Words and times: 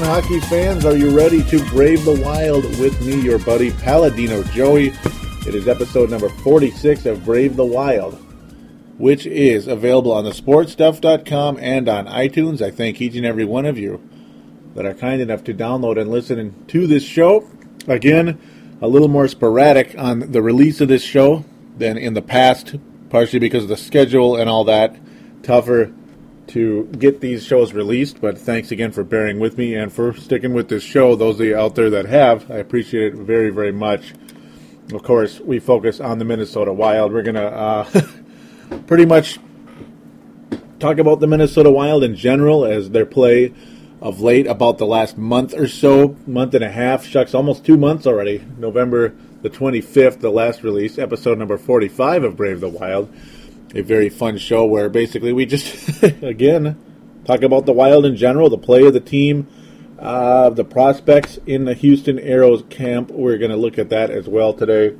Hockey 0.00 0.40
fans. 0.40 0.84
Are 0.84 0.96
you 0.96 1.16
ready 1.16 1.42
to 1.44 1.64
brave 1.66 2.04
the 2.04 2.20
wild 2.20 2.64
with 2.78 3.00
me, 3.04 3.20
your 3.20 3.38
buddy 3.38 3.70
Paladino 3.70 4.42
Joey? 4.44 4.92
It 5.46 5.54
is 5.54 5.68
episode 5.68 6.10
number 6.10 6.28
46 6.28 7.06
of 7.06 7.24
Brave 7.24 7.56
the 7.56 7.64
Wild, 7.64 8.14
which 8.98 9.26
is 9.26 9.68
available 9.68 10.12
on 10.12 10.24
the 10.24 10.30
sportstuff.com 10.30 11.58
and 11.60 11.88
on 11.88 12.06
iTunes. 12.06 12.62
I 12.62 12.70
thank 12.70 13.00
each 13.00 13.14
and 13.16 13.26
every 13.26 13.44
one 13.44 13.66
of 13.66 13.78
you 13.78 14.00
that 14.74 14.86
are 14.86 14.94
kind 14.94 15.20
enough 15.20 15.44
to 15.44 15.54
download 15.54 16.00
and 16.00 16.10
listen 16.10 16.66
to 16.68 16.86
this 16.86 17.02
show. 17.02 17.48
Again, 17.86 18.40
a 18.80 18.88
little 18.88 19.08
more 19.08 19.28
sporadic 19.28 19.94
on 19.98 20.32
the 20.32 20.42
release 20.42 20.80
of 20.80 20.88
this 20.88 21.02
show 21.02 21.44
than 21.76 21.98
in 21.98 22.14
the 22.14 22.22
past, 22.22 22.76
partially 23.10 23.38
because 23.38 23.64
of 23.64 23.68
the 23.68 23.76
schedule 23.76 24.36
and 24.36 24.48
all 24.48 24.64
that. 24.64 24.96
Tougher 25.42 25.92
to 26.50 26.84
get 26.98 27.20
these 27.20 27.44
shows 27.44 27.72
released, 27.72 28.20
but 28.20 28.36
thanks 28.36 28.70
again 28.70 28.92
for 28.92 29.04
bearing 29.04 29.38
with 29.38 29.56
me 29.56 29.74
and 29.74 29.92
for 29.92 30.12
sticking 30.14 30.52
with 30.52 30.68
this 30.68 30.82
show. 30.82 31.14
Those 31.14 31.38
of 31.40 31.46
you 31.46 31.56
out 31.56 31.74
there 31.74 31.90
that 31.90 32.06
have, 32.06 32.50
I 32.50 32.56
appreciate 32.56 33.14
it 33.14 33.14
very, 33.14 33.50
very 33.50 33.72
much. 33.72 34.12
Of 34.92 35.02
course, 35.02 35.38
we 35.40 35.60
focus 35.60 36.00
on 36.00 36.18
the 36.18 36.24
Minnesota 36.24 36.72
Wild. 36.72 37.12
We're 37.12 37.22
going 37.22 37.36
to 37.36 37.46
uh, 37.46 38.02
pretty 38.86 39.06
much 39.06 39.38
talk 40.80 40.98
about 40.98 41.20
the 41.20 41.26
Minnesota 41.26 41.70
Wild 41.70 42.02
in 42.02 42.16
general 42.16 42.64
as 42.64 42.90
their 42.90 43.06
play 43.06 43.54
of 44.00 44.20
late 44.20 44.46
about 44.46 44.78
the 44.78 44.86
last 44.86 45.16
month 45.16 45.54
or 45.54 45.68
so, 45.68 46.16
month 46.26 46.54
and 46.54 46.64
a 46.64 46.70
half, 46.70 47.04
shucks, 47.04 47.34
almost 47.34 47.64
two 47.64 47.76
months 47.76 48.06
already. 48.06 48.44
November 48.58 49.14
the 49.42 49.50
25th, 49.50 50.20
the 50.20 50.30
last 50.30 50.62
release, 50.62 50.98
episode 50.98 51.38
number 51.38 51.58
45 51.58 52.24
of 52.24 52.36
Brave 52.36 52.60
the 52.60 52.68
Wild 52.68 53.14
a 53.74 53.82
very 53.82 54.08
fun 54.08 54.38
show 54.38 54.64
where 54.64 54.88
basically 54.88 55.32
we 55.32 55.46
just, 55.46 56.02
again, 56.22 56.78
talk 57.24 57.42
about 57.42 57.66
the 57.66 57.72
Wild 57.72 58.04
in 58.04 58.16
general, 58.16 58.48
the 58.48 58.58
play 58.58 58.84
of 58.84 58.92
the 58.92 59.00
team, 59.00 59.46
uh, 59.98 60.50
the 60.50 60.64
prospects 60.64 61.38
in 61.46 61.64
the 61.64 61.74
Houston 61.74 62.18
Aeros 62.18 62.68
camp. 62.68 63.10
We're 63.10 63.38
going 63.38 63.50
to 63.50 63.56
look 63.56 63.78
at 63.78 63.90
that 63.90 64.10
as 64.10 64.28
well 64.28 64.54
today. 64.54 64.96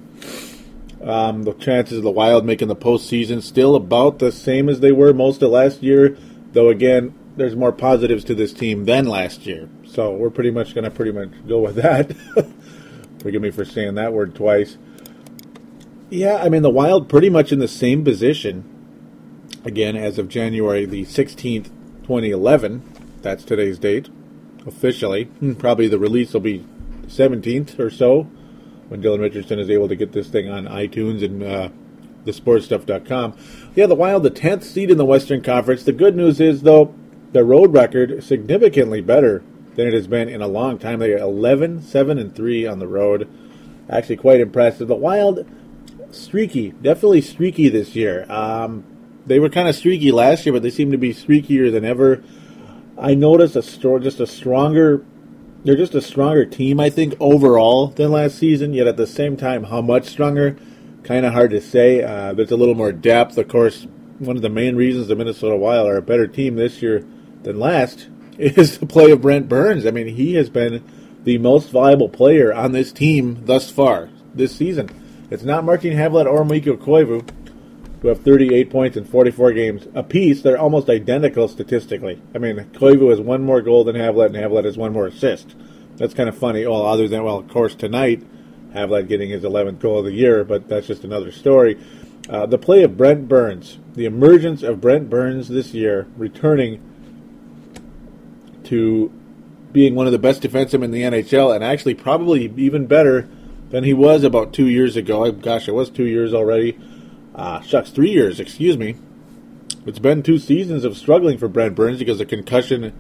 Um, 1.03 1.45
the 1.45 1.55
chances 1.55 1.99
of 1.99 2.05
the 2.05 2.11
Wild 2.11 2.45
making 2.45 2.69
the 2.69 2.77
postseason 2.77 3.43
still 3.43 3.75
about 3.75 4.19
the 4.19 4.31
same 4.31 4.69
as 4.69 4.81
they 4.81 4.93
were 4.93 5.15
most 5.15 5.43
of 5.43 5.51
last 5.51 5.83
year, 5.83 6.17
though 6.53 6.69
again, 6.69 7.15
there's 7.37 7.57
more 7.57 7.73
positives 7.73 8.25
to 8.25 8.35
this 8.35 8.53
team 8.53 8.85
than 8.85 9.07
last 9.07 9.47
year. 9.47 9.69
So 9.87 10.15
we're 10.15 10.31
pretty 10.31 10.51
much 10.51 10.75
going 10.75 10.85
to 10.85 10.91
pretty 10.91 11.13
much 11.13 11.31
go 11.49 11.61
with 11.61 11.77
that. 11.77 12.15
Forgive 13.23 13.41
me 13.41 13.51
for 13.51 13.65
saying 13.65 13.95
that 13.95 14.13
word 14.13 14.35
twice. 14.35 14.77
Yeah, 16.11 16.39
I 16.39 16.49
mean, 16.49 16.63
the 16.63 16.71
Wild 16.71 17.09
pretty 17.09 17.31
much 17.31 17.53
in 17.53 17.61
the 17.61 17.69
same 17.69 18.03
position, 18.05 18.65
again, 19.65 19.95
as 19.95 20.19
of 20.19 20.29
January 20.29 20.85
the 20.85 21.05
16th, 21.05 21.67
2011. 22.03 22.83
That's 23.23 23.45
today's 23.45 23.79
date, 23.79 24.09
officially. 24.67 25.25
Hmm, 25.25 25.53
probably 25.53 25.87
the 25.87 26.01
release 26.01 26.33
will 26.33 26.41
be 26.41 26.67
17th 27.07 27.79
or 27.79 27.91
so 27.91 28.23
when 28.89 29.01
Dylan 29.01 29.21
Richardson 29.21 29.61
is 29.61 29.71
able 29.71 29.87
to 29.87 29.95
get 29.95 30.11
this 30.11 30.27
thing 30.27 30.51
on 30.51 30.65
iTunes 30.65 31.25
and 31.25 31.45
uh, 31.45 31.69
thesportstuff.com. 32.25 33.37
Yeah, 33.77 33.87
the 33.87 33.95
Wild, 33.95 34.25
the 34.25 34.33
10th 34.33 34.65
seed 34.65 34.91
in 34.91 34.99
the 34.99 35.05
Western 35.05 35.43
Conference. 35.43 35.85
The 35.85 35.93
good 35.93 36.17
news 36.17 36.41
is, 36.41 36.63
though, 36.63 36.93
the 37.31 37.45
road 37.45 37.73
record 37.73 38.25
significantly 38.25 39.01
better 39.01 39.45
than 39.77 39.87
it 39.87 39.95
has 39.95 40.09
been 40.09 40.29
in 40.29 40.43
a 40.43 40.49
long 40.49 40.77
time. 40.77 40.99
They 40.99 41.13
are 41.13 41.19
11, 41.19 41.83
7, 41.83 42.19
and 42.19 42.35
3 42.35 42.67
on 42.67 42.81
the 42.81 42.89
road. 42.89 43.29
Actually, 43.89 44.17
quite 44.17 44.41
impressive. 44.41 44.89
The 44.89 44.97
Wild 44.97 45.47
streaky, 46.13 46.71
definitely 46.71 47.21
streaky 47.21 47.69
this 47.69 47.95
year. 47.95 48.31
Um, 48.31 48.85
they 49.27 49.39
were 49.39 49.49
kind 49.49 49.69
of 49.69 49.77
streaky 49.77 50.13
last 50.13 50.47
year, 50.47 50.53
but 50.53 50.63
they 50.63 50.71
seem 50.71 50.93
to 50.93 50.99
be 50.99 51.15
streakier 51.15 51.71
than 51.71 51.85
ever. 51.85 52.23
I 52.99 53.15
noticed 53.15 53.57
a 53.57 53.63
st- 53.63 54.03
just 54.03 54.21
a 54.21 54.27
stronger. 54.27 55.05
They're 55.65 55.77
just 55.77 55.95
a 55.95 56.01
stronger 56.01 56.45
team, 56.45 56.81
I 56.81 56.91
think, 56.91 57.15
overall 57.21 57.89
than 57.89 58.13
last 58.13 58.39
season. 58.39 58.73
Yet 58.73 58.87
at 58.87 58.97
the 58.97 59.07
same 59.07 59.37
time, 59.37 59.65
how 59.65 59.81
much 59.81 60.07
stronger? 60.07 60.57
Kind 61.03 61.25
of 61.25 61.33
hard 61.33 61.51
to 61.51 61.61
say. 61.61 62.03
Uh, 62.03 62.33
there's 62.33 62.51
a 62.51 62.57
little 62.57 62.75
more 62.75 62.93
depth. 62.93 63.39
Of 63.39 63.49
course, 63.49 63.87
one 64.19 64.37
of 64.37 64.43
the 64.43 64.51
main 64.51 64.77
reasons 64.77 65.09
the 65.09 65.17
Minnesota 65.17 65.57
Wild 65.57 65.89
are 65.89 65.97
a 65.97 66.03
better 66.03 66.27
team 66.27 66.57
this 66.57 66.83
year 66.83 67.05
than 67.43 67.59
last 67.59 68.09
is 68.39 68.79
the 68.79 68.87
play 68.87 69.11
of 69.11 69.23
Brent 69.23 69.49
Burns. 69.49 69.87
I 69.87 69.91
mean, 69.91 70.09
he 70.09 70.35
has 70.35 70.51
been 70.51 70.85
the 71.25 71.39
most 71.39 71.71
valuable 71.71 72.09
player 72.09 72.53
on 72.53 72.73
this 72.73 72.93
team 72.93 73.45
thus 73.45 73.71
far 73.71 74.09
this 74.35 74.57
season. 74.57 74.89
It's 75.31 75.45
not 75.45 75.65
Martin 75.65 75.93
Havlat 75.93 76.27
or 76.27 76.45
Mikko 76.45 76.77
Koivu, 76.77 77.29
who 78.03 78.09
have 78.09 78.21
38 78.23 78.69
points 78.69 78.97
in 78.97 79.05
44 79.05 79.53
games 79.53 79.87
apiece. 79.95 80.43
They're 80.43 80.59
almost 80.59 80.89
identical 80.89 81.47
statistically. 81.47 82.21
I 82.35 82.39
mean, 82.39 82.57
Koivu 82.73 83.11
has 83.11 83.21
one 83.21 83.45
more 83.45 83.63
goal 83.63 83.85
than 83.85 83.95
Havlat, 83.95 84.27
and 84.27 84.37
Havlat 84.37 84.65
has 84.65 84.77
one 84.77 84.93
more 84.93 85.07
assist. 85.07 85.55
That's 85.97 86.15
kind 86.15 86.29
of 86.29 86.37
funny. 86.37 86.67
Well, 86.67 86.85
other 86.85 87.07
than, 87.07 87.23
well, 87.23 87.39
of 87.39 87.49
course, 87.49 87.77
tonight, 87.77 88.25
Havlat 88.73 89.07
getting 89.07 89.31
his 89.31 89.45
11th 89.45 89.79
goal 89.79 90.01
of 90.01 90.05
the 90.05 90.13
year, 90.13 90.43
but 90.45 90.69
that's 90.69 90.87
just 90.87 91.05
another 91.05 91.31
story. 91.31 91.79
Uh, 92.29 92.47
the 92.47 92.59
play 92.59 92.83
of 92.83 92.97
Brent 92.97 93.29
Burns, 93.29 93.79
the 93.95 94.07
emergence 94.07 94.63
of 94.63 94.81
Brent 94.81 95.09
Burns 95.09 95.49
this 95.49 95.75
year, 95.75 96.09
returning 96.17 96.81
to 98.65 99.13
being 99.73 99.95
one 99.95 100.07
of 100.07 100.13
the 100.13 100.19
best 100.19 100.43
defensemen 100.43 100.85
in 100.85 100.91
the 100.91 101.03
NHL, 101.03 101.55
and 101.55 101.63
actually 101.63 101.95
probably 101.95 102.53
even 102.57 102.87
better 102.87 103.29
than 103.71 103.85
he 103.85 103.95
was 103.95 104.25
about 104.25 104.53
two 104.53 104.67
years 104.67 104.97
ago. 104.97 105.31
Gosh, 105.33 105.69
it 105.69 105.75
was 105.75 105.91
two 105.91 106.07
years 106.07 106.35
already. 106.35 106.79
Uh, 107.35 107.61
shucks, 107.63 107.91
three 107.91 108.11
years, 108.11 108.41
excuse 108.41 108.77
me. 108.77 108.97
It's 109.87 109.99
been 109.99 110.23
two 110.23 110.39
seasons 110.39 110.85
of 110.85 110.97
struggling 110.97 111.39
for 111.39 111.49
Brent 111.49 111.75
Burns 111.75 112.01
because 112.01 112.21
of 112.21 112.29
concussion 112.29 112.93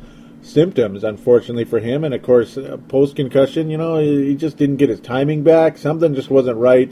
symptoms, 0.42 1.04
unfortunately 1.04 1.64
for 1.64 1.80
him. 1.80 2.04
And 2.04 2.14
of 2.14 2.22
course, 2.22 2.56
uh, 2.56 2.78
post 2.88 3.16
concussion, 3.16 3.68
you 3.68 3.76
know, 3.76 3.98
he 3.98 4.34
just 4.34 4.56
didn't 4.56 4.76
get 4.76 4.88
his 4.88 5.00
timing 5.00 5.42
back. 5.42 5.76
Something 5.76 6.14
just 6.14 6.30
wasn't 6.30 6.56
right. 6.56 6.90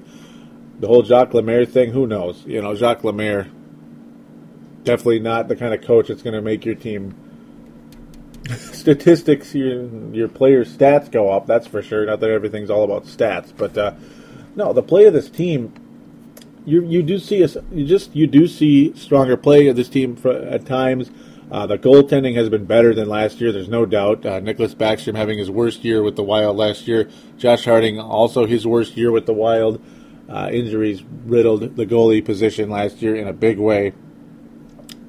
The 0.80 0.86
whole 0.86 1.02
Jacques 1.02 1.34
Lemaire 1.34 1.64
thing, 1.64 1.92
who 1.92 2.06
knows? 2.06 2.44
You 2.44 2.60
know, 2.60 2.74
Jacques 2.74 3.04
Lemaire, 3.04 3.48
definitely 4.84 5.20
not 5.20 5.48
the 5.48 5.56
kind 5.56 5.72
of 5.72 5.82
coach 5.82 6.08
that's 6.08 6.22
going 6.22 6.34
to 6.34 6.42
make 6.42 6.64
your 6.64 6.74
team 6.74 7.14
statistics, 8.56 9.54
your 9.54 9.88
your 10.14 10.28
players' 10.28 10.76
stats 10.76 11.10
go 11.10 11.30
up. 11.30 11.46
That's 11.46 11.66
for 11.66 11.82
sure. 11.82 12.06
Not 12.06 12.20
that 12.20 12.30
everything's 12.30 12.70
all 12.70 12.84
about 12.84 13.04
stats, 13.04 13.52
but 13.56 13.76
uh, 13.76 13.94
no, 14.56 14.72
the 14.72 14.82
play 14.82 15.04
of 15.06 15.12
this 15.12 15.30
team, 15.30 15.72
you 16.64 16.84
you 16.84 17.02
do 17.02 17.18
see 17.18 17.44
us. 17.44 17.56
You 17.72 17.86
just 17.86 18.14
you 18.14 18.26
do 18.26 18.46
see 18.46 18.94
stronger 18.96 19.36
play 19.36 19.68
of 19.68 19.76
this 19.76 19.88
team 19.88 20.16
for, 20.16 20.32
at 20.32 20.66
times. 20.66 21.10
Uh, 21.50 21.66
the 21.66 21.78
goaltending 21.78 22.34
has 22.36 22.50
been 22.50 22.66
better 22.66 22.94
than 22.94 23.08
last 23.08 23.40
year. 23.40 23.52
There's 23.52 23.70
no 23.70 23.86
doubt. 23.86 24.26
Uh, 24.26 24.38
Nicholas 24.40 24.74
Backstrom 24.74 25.16
having 25.16 25.38
his 25.38 25.50
worst 25.50 25.82
year 25.82 26.02
with 26.02 26.16
the 26.16 26.22
Wild 26.22 26.58
last 26.58 26.86
year. 26.86 27.08
Josh 27.38 27.64
Harding 27.64 27.98
also 27.98 28.44
his 28.44 28.66
worst 28.66 28.98
year 28.98 29.10
with 29.10 29.24
the 29.24 29.32
Wild. 29.32 29.82
Uh, 30.28 30.50
injuries 30.52 31.02
riddled 31.24 31.76
the 31.76 31.86
goalie 31.86 32.22
position 32.22 32.68
last 32.68 33.00
year 33.00 33.16
in 33.16 33.26
a 33.26 33.32
big 33.32 33.58
way. 33.58 33.94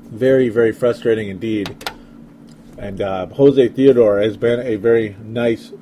Very, 0.06 0.48
very 0.48 0.72
frustrating 0.72 1.28
indeed. 1.28 1.89
And 2.80 3.02
uh, 3.02 3.28
Jose 3.28 3.68
Theodore 3.68 4.22
has 4.22 4.38
been 4.38 4.66
a 4.66 4.78
very 4.78 5.18
nice. 5.22 5.74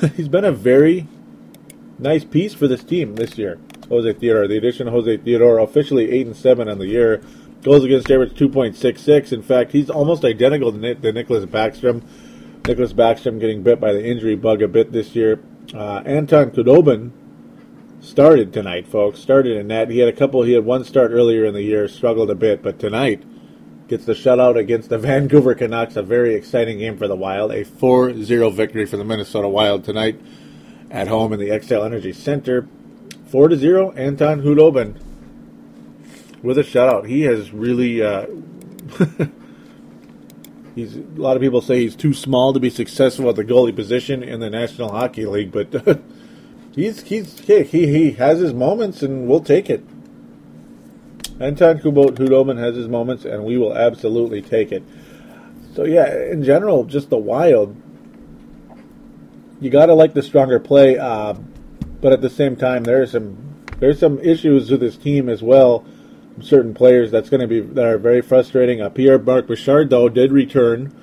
he's 0.16 0.28
been 0.28 0.44
a 0.44 0.52
very 0.52 1.08
nice 1.98 2.24
piece 2.24 2.54
for 2.54 2.68
this 2.68 2.84
team 2.84 3.16
this 3.16 3.36
year. 3.36 3.58
Jose 3.88 4.12
Theodore. 4.12 4.46
The 4.46 4.56
addition 4.56 4.86
of 4.86 4.94
Jose 4.94 5.16
Theodore 5.16 5.58
officially 5.58 6.12
eight 6.12 6.26
and 6.26 6.36
seven 6.36 6.68
on 6.68 6.78
the 6.78 6.86
year. 6.86 7.20
Goals 7.62 7.84
against 7.84 8.10
average 8.10 8.32
2.66. 8.34 9.32
In 9.32 9.42
fact, 9.42 9.72
he's 9.72 9.90
almost 9.90 10.24
identical 10.24 10.72
to, 10.72 10.94
to 10.94 11.12
Nicholas 11.12 11.44
Backstrom. 11.44 12.02
Nicholas 12.66 12.92
Backstrom 12.92 13.40
getting 13.40 13.62
bit 13.62 13.80
by 13.80 13.92
the 13.92 14.02
injury 14.02 14.36
bug 14.36 14.62
a 14.62 14.68
bit 14.68 14.92
this 14.92 15.16
year. 15.16 15.42
Uh, 15.74 16.02
Anton 16.06 16.52
Khudobin 16.52 17.10
started 18.00 18.52
tonight, 18.52 18.86
folks. 18.86 19.18
Started 19.18 19.56
in 19.56 19.66
that. 19.68 19.90
He 19.90 19.98
had 19.98 20.08
a 20.08 20.16
couple. 20.16 20.44
He 20.44 20.52
had 20.52 20.64
one 20.64 20.84
start 20.84 21.10
earlier 21.10 21.44
in 21.44 21.52
the 21.52 21.62
year, 21.62 21.88
struggled 21.88 22.30
a 22.30 22.36
bit, 22.36 22.62
but 22.62 22.78
tonight 22.78 23.24
gets 23.90 24.04
the 24.06 24.14
shutout 24.14 24.56
against 24.56 24.88
the 24.88 24.98
Vancouver 25.06 25.54
Canucks. 25.54 25.96
A 25.96 26.02
very 26.02 26.34
exciting 26.34 26.78
game 26.78 26.96
for 26.96 27.08
the 27.08 27.16
Wild. 27.16 27.50
A 27.50 27.64
4-0 27.64 28.54
victory 28.54 28.86
for 28.86 28.96
the 28.96 29.04
Minnesota 29.04 29.48
Wild 29.48 29.84
tonight 29.84 30.18
at 30.90 31.08
home 31.08 31.32
in 31.34 31.40
the 31.40 31.48
Xcel 31.48 31.84
Energy 31.84 32.12
Center. 32.12 32.66
4 33.26 33.54
0. 33.56 33.92
Anton 33.92 34.42
Khudobin 34.42 34.94
with 36.42 36.56
a 36.56 36.62
shutout. 36.62 37.06
He 37.06 37.22
has 37.22 37.52
really. 37.52 38.00
Uh, 38.00 38.26
he's 40.74 40.96
a 40.96 41.00
lot 41.16 41.36
of 41.36 41.42
people 41.42 41.60
say 41.60 41.80
he's 41.80 41.96
too 41.96 42.14
small 42.14 42.52
to 42.52 42.60
be 42.60 42.70
successful 42.70 43.28
at 43.28 43.36
the 43.36 43.44
goalie 43.44 43.74
position 43.74 44.22
in 44.22 44.40
the 44.40 44.50
National 44.50 44.90
Hockey 44.90 45.26
League, 45.26 45.52
but 45.52 46.00
he's 46.74 47.02
he's 47.02 47.38
he, 47.40 47.62
he 47.64 48.12
has 48.12 48.38
his 48.38 48.54
moments, 48.54 49.02
and 49.02 49.28
we'll 49.28 49.42
take 49.42 49.68
it. 49.68 49.84
Anton 51.40 51.78
Khudobin 51.78 52.58
has 52.58 52.76
his 52.76 52.86
moments, 52.86 53.24
and 53.24 53.44
we 53.44 53.56
will 53.56 53.76
absolutely 53.76 54.42
take 54.42 54.72
it. 54.72 54.82
So 55.74 55.84
yeah, 55.84 56.14
in 56.30 56.44
general, 56.44 56.84
just 56.84 57.10
the 57.10 57.18
Wild. 57.18 57.74
You 59.60 59.70
got 59.70 59.86
to 59.86 59.94
like 59.94 60.14
the 60.14 60.22
stronger 60.22 60.58
play, 60.58 60.98
uh, 60.98 61.34
but 62.00 62.12
at 62.12 62.20
the 62.20 62.30
same 62.30 62.56
time, 62.56 62.84
there's 62.84 63.12
some 63.12 63.64
there's 63.78 63.98
some 63.98 64.18
issues 64.20 64.70
with 64.70 64.80
this 64.80 64.96
team 64.96 65.28
as 65.28 65.42
well 65.42 65.84
certain 66.42 66.74
players 66.74 67.10
that's 67.10 67.28
going 67.28 67.40
to 67.40 67.46
be 67.46 67.60
that 67.60 67.84
are 67.84 67.98
very 67.98 68.22
frustrating. 68.22 68.80
Uh, 68.80 68.88
Pierre 68.88 69.18
Marc 69.18 69.46
Bouchard 69.46 69.90
though 69.90 70.08
did 70.08 70.32
return 70.32 70.94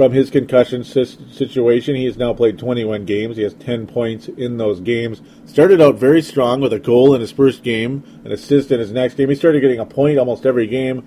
from 0.00 0.12
his 0.12 0.30
concussion 0.30 0.82
situation. 0.82 1.94
He 1.94 2.06
has 2.06 2.16
now 2.16 2.32
played 2.32 2.58
21 2.58 3.04
games. 3.04 3.36
He 3.36 3.42
has 3.42 3.52
10 3.52 3.86
points 3.86 4.28
in 4.28 4.56
those 4.56 4.80
games. 4.80 5.20
Started 5.44 5.82
out 5.82 5.96
very 5.96 6.22
strong 6.22 6.62
with 6.62 6.72
a 6.72 6.78
goal 6.78 7.14
in 7.14 7.20
his 7.20 7.32
first 7.32 7.62
game, 7.62 8.02
an 8.24 8.32
assist 8.32 8.72
in 8.72 8.80
his 8.80 8.92
next 8.92 9.16
game. 9.16 9.28
He 9.28 9.34
started 9.34 9.60
getting 9.60 9.78
a 9.78 9.84
point 9.84 10.18
almost 10.18 10.46
every 10.46 10.66
game. 10.66 11.06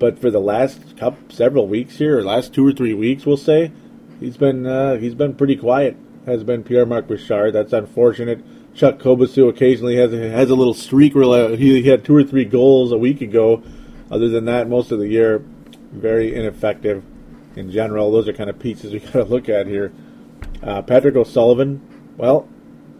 But 0.00 0.18
for 0.18 0.32
the 0.32 0.40
last 0.40 0.96
couple, 0.96 1.30
several 1.30 1.68
weeks 1.68 1.98
here, 1.98 2.18
or 2.18 2.24
last 2.24 2.52
two 2.52 2.66
or 2.66 2.72
three 2.72 2.92
weeks, 2.92 3.24
we'll 3.24 3.36
say, 3.36 3.70
he's 4.18 4.36
been 4.36 4.66
uh, 4.66 4.96
he's 4.96 5.14
been 5.14 5.36
pretty 5.36 5.54
quiet. 5.54 5.96
Has 6.26 6.42
been 6.42 6.64
Pierre 6.64 6.86
Marc 6.86 7.06
Bouchard. 7.06 7.52
That's 7.52 7.72
unfortunate. 7.72 8.44
Chuck 8.74 8.98
Kobasew 8.98 9.48
occasionally 9.48 9.94
has 9.94 10.12
a, 10.12 10.28
has 10.28 10.50
a 10.50 10.56
little 10.56 10.74
streak 10.74 11.14
where 11.14 11.54
he, 11.54 11.82
he 11.82 11.88
had 11.88 12.04
two 12.04 12.16
or 12.16 12.24
three 12.24 12.44
goals 12.44 12.90
a 12.90 12.98
week 12.98 13.20
ago. 13.20 13.62
Other 14.10 14.28
than 14.28 14.46
that, 14.46 14.68
most 14.68 14.90
of 14.90 14.98
the 14.98 15.06
year, 15.06 15.38
very 15.92 16.34
ineffective 16.34 17.04
in 17.58 17.70
general. 17.70 18.10
Those 18.10 18.28
are 18.28 18.32
kind 18.32 18.48
of 18.48 18.58
pieces 18.58 18.92
we 18.92 18.98
got 19.00 19.12
to 19.12 19.24
look 19.24 19.48
at 19.48 19.66
here. 19.66 19.92
Uh, 20.62 20.82
Patrick 20.82 21.16
O'Sullivan, 21.16 22.14
well, 22.16 22.48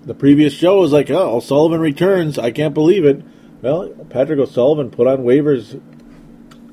the 0.02 0.14
previous 0.14 0.52
show 0.52 0.80
was 0.80 0.92
like, 0.92 1.10
oh, 1.10 1.36
O'Sullivan 1.36 1.80
returns. 1.80 2.38
I 2.38 2.50
can't 2.50 2.74
believe 2.74 3.04
it. 3.04 3.22
Well, 3.62 3.88
Patrick 4.10 4.38
O'Sullivan 4.38 4.90
put 4.90 5.06
on 5.06 5.18
waivers 5.18 5.80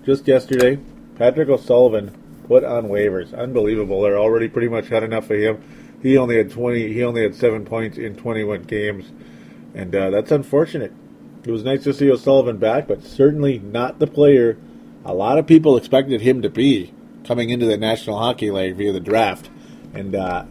just 0.05 0.27
yesterday. 0.27 0.79
Patrick 1.15 1.49
O'Sullivan 1.49 2.15
put 2.47 2.63
on 2.63 2.85
waivers. 2.85 3.37
Unbelievable. 3.37 4.01
They're 4.01 4.19
already 4.19 4.47
pretty 4.47 4.67
much 4.67 4.87
had 4.87 5.03
enough 5.03 5.29
of 5.29 5.37
him. 5.37 5.63
He 6.03 6.17
only 6.17 6.37
had 6.37 6.51
20. 6.51 6.93
He 6.93 7.03
only 7.03 7.23
had 7.23 7.33
seven 7.33 7.65
points 7.65 7.97
in 7.97 8.15
21 8.15 8.63
games, 8.63 9.11
and 9.73 9.95
uh, 9.95 10.11
that's 10.11 10.31
unfortunate. 10.31 10.93
It 11.43 11.51
was 11.51 11.63
nice 11.63 11.83
to 11.83 11.93
see 11.93 12.11
O'Sullivan 12.11 12.57
back, 12.57 12.87
but 12.87 13.03
certainly 13.03 13.59
not 13.59 13.97
the 13.97 14.07
player 14.07 14.57
a 15.03 15.13
lot 15.13 15.37
of 15.37 15.45
people 15.45 15.77
expected 15.77 16.21
him 16.21 16.41
to 16.41 16.49
be 16.49 16.91
coming 17.25 17.49
into 17.49 17.65
the 17.65 17.77
National 17.77 18.17
Hockey 18.17 18.51
League 18.51 18.75
via 18.75 18.91
the 18.91 18.99
draft. 18.99 19.49
And 19.93 20.15
uh, 20.15 20.45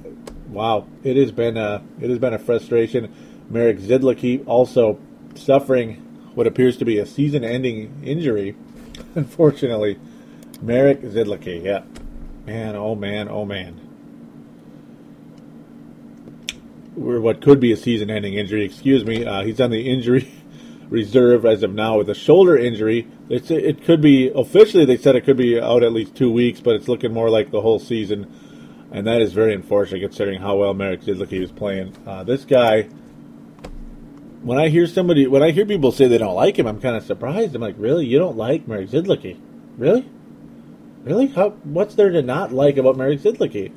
wow, 0.48 0.86
it 1.02 1.16
has 1.16 1.32
been 1.32 1.56
a 1.56 1.82
it 2.00 2.10
has 2.10 2.18
been 2.18 2.34
a 2.34 2.38
frustration. 2.38 3.14
Marek 3.48 3.78
Zidlicky 3.78 4.46
also 4.46 4.98
suffering 5.34 5.96
what 6.34 6.46
appears 6.46 6.76
to 6.78 6.84
be 6.84 6.98
a 6.98 7.06
season-ending 7.06 8.02
injury. 8.04 8.56
Unfortunately, 9.14 9.98
Marek 10.60 11.02
Zidlicky, 11.02 11.64
yeah, 11.64 11.82
man, 12.46 12.74
oh 12.74 12.94
man, 12.94 13.28
oh 13.28 13.44
man. 13.44 13.80
or 16.96 17.20
what 17.20 17.42
could 17.42 17.60
be 17.60 17.72
a 17.72 17.76
season-ending 17.76 18.34
injury. 18.34 18.64
Excuse 18.64 19.04
me. 19.04 19.24
Uh, 19.24 19.42
he's 19.42 19.60
on 19.60 19.70
the 19.70 19.90
injury 19.90 20.32
reserve 20.94 21.44
as 21.44 21.62
of 21.64 21.74
now 21.74 21.98
with 21.98 22.08
a 22.08 22.14
shoulder 22.14 22.56
injury. 22.56 23.06
It's, 23.28 23.50
it 23.50 23.82
could 23.84 24.00
be 24.00 24.30
officially 24.34 24.84
they 24.84 24.96
said 24.96 25.16
it 25.16 25.22
could 25.22 25.36
be 25.36 25.60
out 25.60 25.82
at 25.82 25.92
least 25.92 26.14
two 26.14 26.30
weeks, 26.30 26.60
but 26.60 26.76
it's 26.76 26.88
looking 26.88 27.12
more 27.12 27.28
like 27.28 27.50
the 27.50 27.60
whole 27.60 27.80
season, 27.80 28.32
and 28.92 29.06
that 29.06 29.20
is 29.20 29.32
very 29.32 29.54
unfortunate 29.54 30.00
considering 30.00 30.40
how 30.40 30.56
well 30.56 30.72
Marek 30.72 31.02
Zidlicky 31.02 31.40
was 31.40 31.50
playing. 31.50 31.96
Uh, 32.06 32.22
this 32.22 32.44
guy, 32.44 32.82
when 34.42 34.56
I 34.58 34.68
hear 34.68 34.86
somebody, 34.86 35.26
when 35.26 35.42
I 35.42 35.50
hear 35.50 35.66
people 35.66 35.90
say 35.90 36.06
they 36.06 36.18
don't 36.18 36.36
like 36.36 36.58
him, 36.58 36.66
I'm 36.66 36.80
kind 36.80 36.96
of 36.96 37.04
surprised. 37.04 37.54
I'm 37.56 37.60
like, 37.60 37.76
really, 37.76 38.06
you 38.06 38.18
don't 38.18 38.36
like 38.36 38.68
Marek 38.68 38.90
Zidlicky? 38.90 39.38
Really? 39.76 40.08
Really? 41.02 41.26
How? 41.26 41.50
What's 41.50 41.96
there 41.96 42.10
to 42.10 42.22
not 42.22 42.52
like 42.52 42.76
about 42.76 42.96
Marek 42.96 43.20
Zidlicky? 43.20 43.72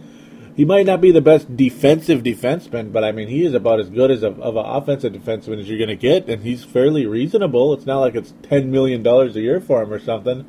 He 0.58 0.66
might 0.66 0.88
not 0.88 1.02
be 1.02 1.12
the 1.12 1.22
best 1.22 1.56
defensive 1.56 2.24
defenseman, 2.24 2.92
but 2.92 3.04
I 3.04 3.12
mean, 3.12 3.28
he 3.28 3.46
is 3.46 3.54
about 3.54 3.80
as 3.80 3.92
good 3.92 4.10
as 4.10 4.24
a, 4.24 4.30
of 4.30 4.58
an 4.58 4.66
offensive 4.66 5.14
defenseman 5.14 5.60
as 5.60 5.70
you're 5.70 5.78
going 5.78 5.88
to 5.90 5.96
get, 5.96 6.28
and 6.28 6.42
he's 6.42 6.64
fairly 6.64 7.06
reasonable. 7.06 7.76
It's 7.76 7.86
not 7.86 8.00
like 8.00 8.16
it's 8.16 8.34
ten 8.42 8.72
million 8.72 9.04
dollars 9.04 9.36
a 9.36 9.42
year 9.42 9.62
for 9.62 9.84
him 9.84 9.94
or 9.94 10.00
something. 10.00 10.48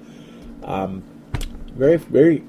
Um, 0.65 1.03
very, 1.75 1.99
very, 1.99 2.43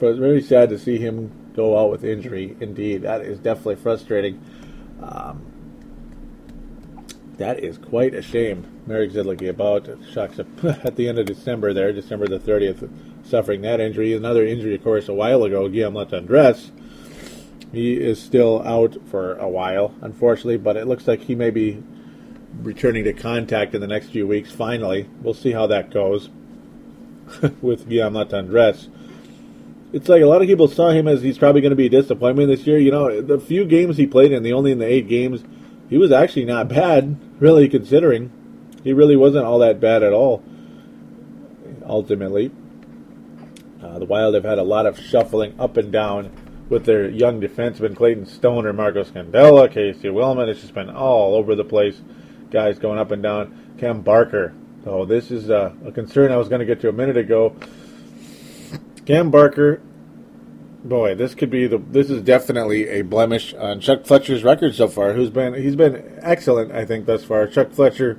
very 0.00 0.40
sad 0.40 0.70
to 0.70 0.78
see 0.78 0.96
him 0.96 1.52
go 1.54 1.78
out 1.78 1.90
with 1.90 2.02
injury. 2.02 2.56
Indeed, 2.58 3.02
that 3.02 3.20
is 3.20 3.38
definitely 3.38 3.76
frustrating. 3.76 4.42
Um, 5.02 5.44
that 7.36 7.62
is 7.62 7.76
quite 7.76 8.14
a 8.14 8.22
shame. 8.22 8.66
Marek 8.86 9.12
Zidlicky 9.12 9.50
about 9.50 9.86
shucks 10.10 10.38
at 10.64 10.96
the 10.96 11.10
end 11.10 11.18
of 11.18 11.26
December 11.26 11.74
there, 11.74 11.92
December 11.92 12.26
the 12.26 12.38
thirtieth 12.38 12.88
suffering 13.24 13.62
that 13.62 13.80
injury. 13.80 14.12
Another 14.12 14.44
injury, 14.44 14.74
of 14.74 14.82
course, 14.82 15.08
a 15.08 15.14
while 15.14 15.44
ago, 15.44 15.68
Guillaume 15.68 15.94
Latendresse. 15.94 16.70
He 17.72 17.94
is 17.94 18.22
still 18.22 18.62
out 18.62 18.96
for 19.10 19.34
a 19.36 19.48
while, 19.48 19.94
unfortunately, 20.00 20.58
but 20.58 20.76
it 20.76 20.86
looks 20.86 21.08
like 21.08 21.20
he 21.20 21.34
may 21.34 21.50
be 21.50 21.82
returning 22.62 23.04
to 23.04 23.12
contact 23.12 23.74
in 23.74 23.80
the 23.80 23.86
next 23.86 24.10
few 24.10 24.26
weeks. 24.26 24.52
Finally, 24.52 25.08
we'll 25.22 25.34
see 25.34 25.50
how 25.50 25.66
that 25.66 25.90
goes 25.90 26.30
with 27.60 27.88
Guillaume 27.88 28.14
Latendresse. 28.14 28.88
It's 29.92 30.08
like 30.08 30.22
a 30.22 30.26
lot 30.26 30.42
of 30.42 30.48
people 30.48 30.68
saw 30.68 30.90
him 30.90 31.06
as 31.06 31.22
he's 31.22 31.38
probably 31.38 31.60
going 31.60 31.70
to 31.70 31.76
be 31.76 31.86
a 31.86 31.90
disappointment 31.90 32.48
this 32.48 32.66
year. 32.66 32.78
You 32.78 32.90
know, 32.90 33.20
the 33.20 33.38
few 33.38 33.64
games 33.64 33.96
he 33.96 34.06
played 34.06 34.32
in, 34.32 34.42
the 34.42 34.52
only 34.52 34.72
in 34.72 34.78
the 34.78 34.86
eight 34.86 35.08
games, 35.08 35.44
he 35.88 35.98
was 35.98 36.12
actually 36.12 36.44
not 36.44 36.68
bad, 36.68 37.16
really 37.40 37.68
considering. 37.68 38.30
He 38.82 38.92
really 38.92 39.16
wasn't 39.16 39.46
all 39.46 39.58
that 39.60 39.80
bad 39.80 40.02
at 40.02 40.12
all, 40.12 40.42
ultimately. 41.84 42.50
Uh, 43.94 43.98
the 44.00 44.04
Wild 44.04 44.34
have 44.34 44.44
had 44.44 44.58
a 44.58 44.62
lot 44.62 44.86
of 44.86 44.98
shuffling 44.98 45.54
up 45.58 45.76
and 45.76 45.92
down 45.92 46.32
with 46.68 46.84
their 46.84 47.08
young 47.08 47.40
defensemen, 47.40 47.94
Clayton 47.94 48.26
Stoner, 48.26 48.72
Marco 48.72 49.04
Scandella, 49.04 49.70
Casey 49.70 50.10
Wellman. 50.10 50.48
It's 50.48 50.62
just 50.62 50.74
been 50.74 50.90
all 50.90 51.34
over 51.36 51.54
the 51.54 51.64
place. 51.64 52.00
Guys 52.50 52.78
going 52.78 52.98
up 52.98 53.12
and 53.12 53.22
down. 53.22 53.76
Cam 53.78 54.00
Barker. 54.02 54.52
Oh, 54.84 55.04
this 55.04 55.30
is 55.30 55.48
uh, 55.48 55.72
a 55.84 55.92
concern 55.92 56.32
I 56.32 56.36
was 56.36 56.48
going 56.48 56.58
to 56.58 56.66
get 56.66 56.80
to 56.80 56.88
a 56.88 56.92
minute 56.92 57.16
ago. 57.16 57.54
Cam 59.06 59.30
Barker, 59.30 59.80
boy, 60.82 61.14
this 61.14 61.34
could 61.34 61.50
be 61.50 61.66
the. 61.66 61.78
This 61.78 62.10
is 62.10 62.22
definitely 62.22 62.88
a 62.88 63.02
blemish 63.02 63.54
on 63.54 63.80
Chuck 63.80 64.06
Fletcher's 64.06 64.42
record 64.42 64.74
so 64.74 64.88
far. 64.88 65.12
Who's 65.12 65.30
been 65.30 65.54
he's 65.54 65.76
been 65.76 66.18
excellent, 66.20 66.72
I 66.72 66.84
think, 66.84 67.06
thus 67.06 67.24
far. 67.24 67.46
Chuck 67.46 67.70
Fletcher 67.70 68.18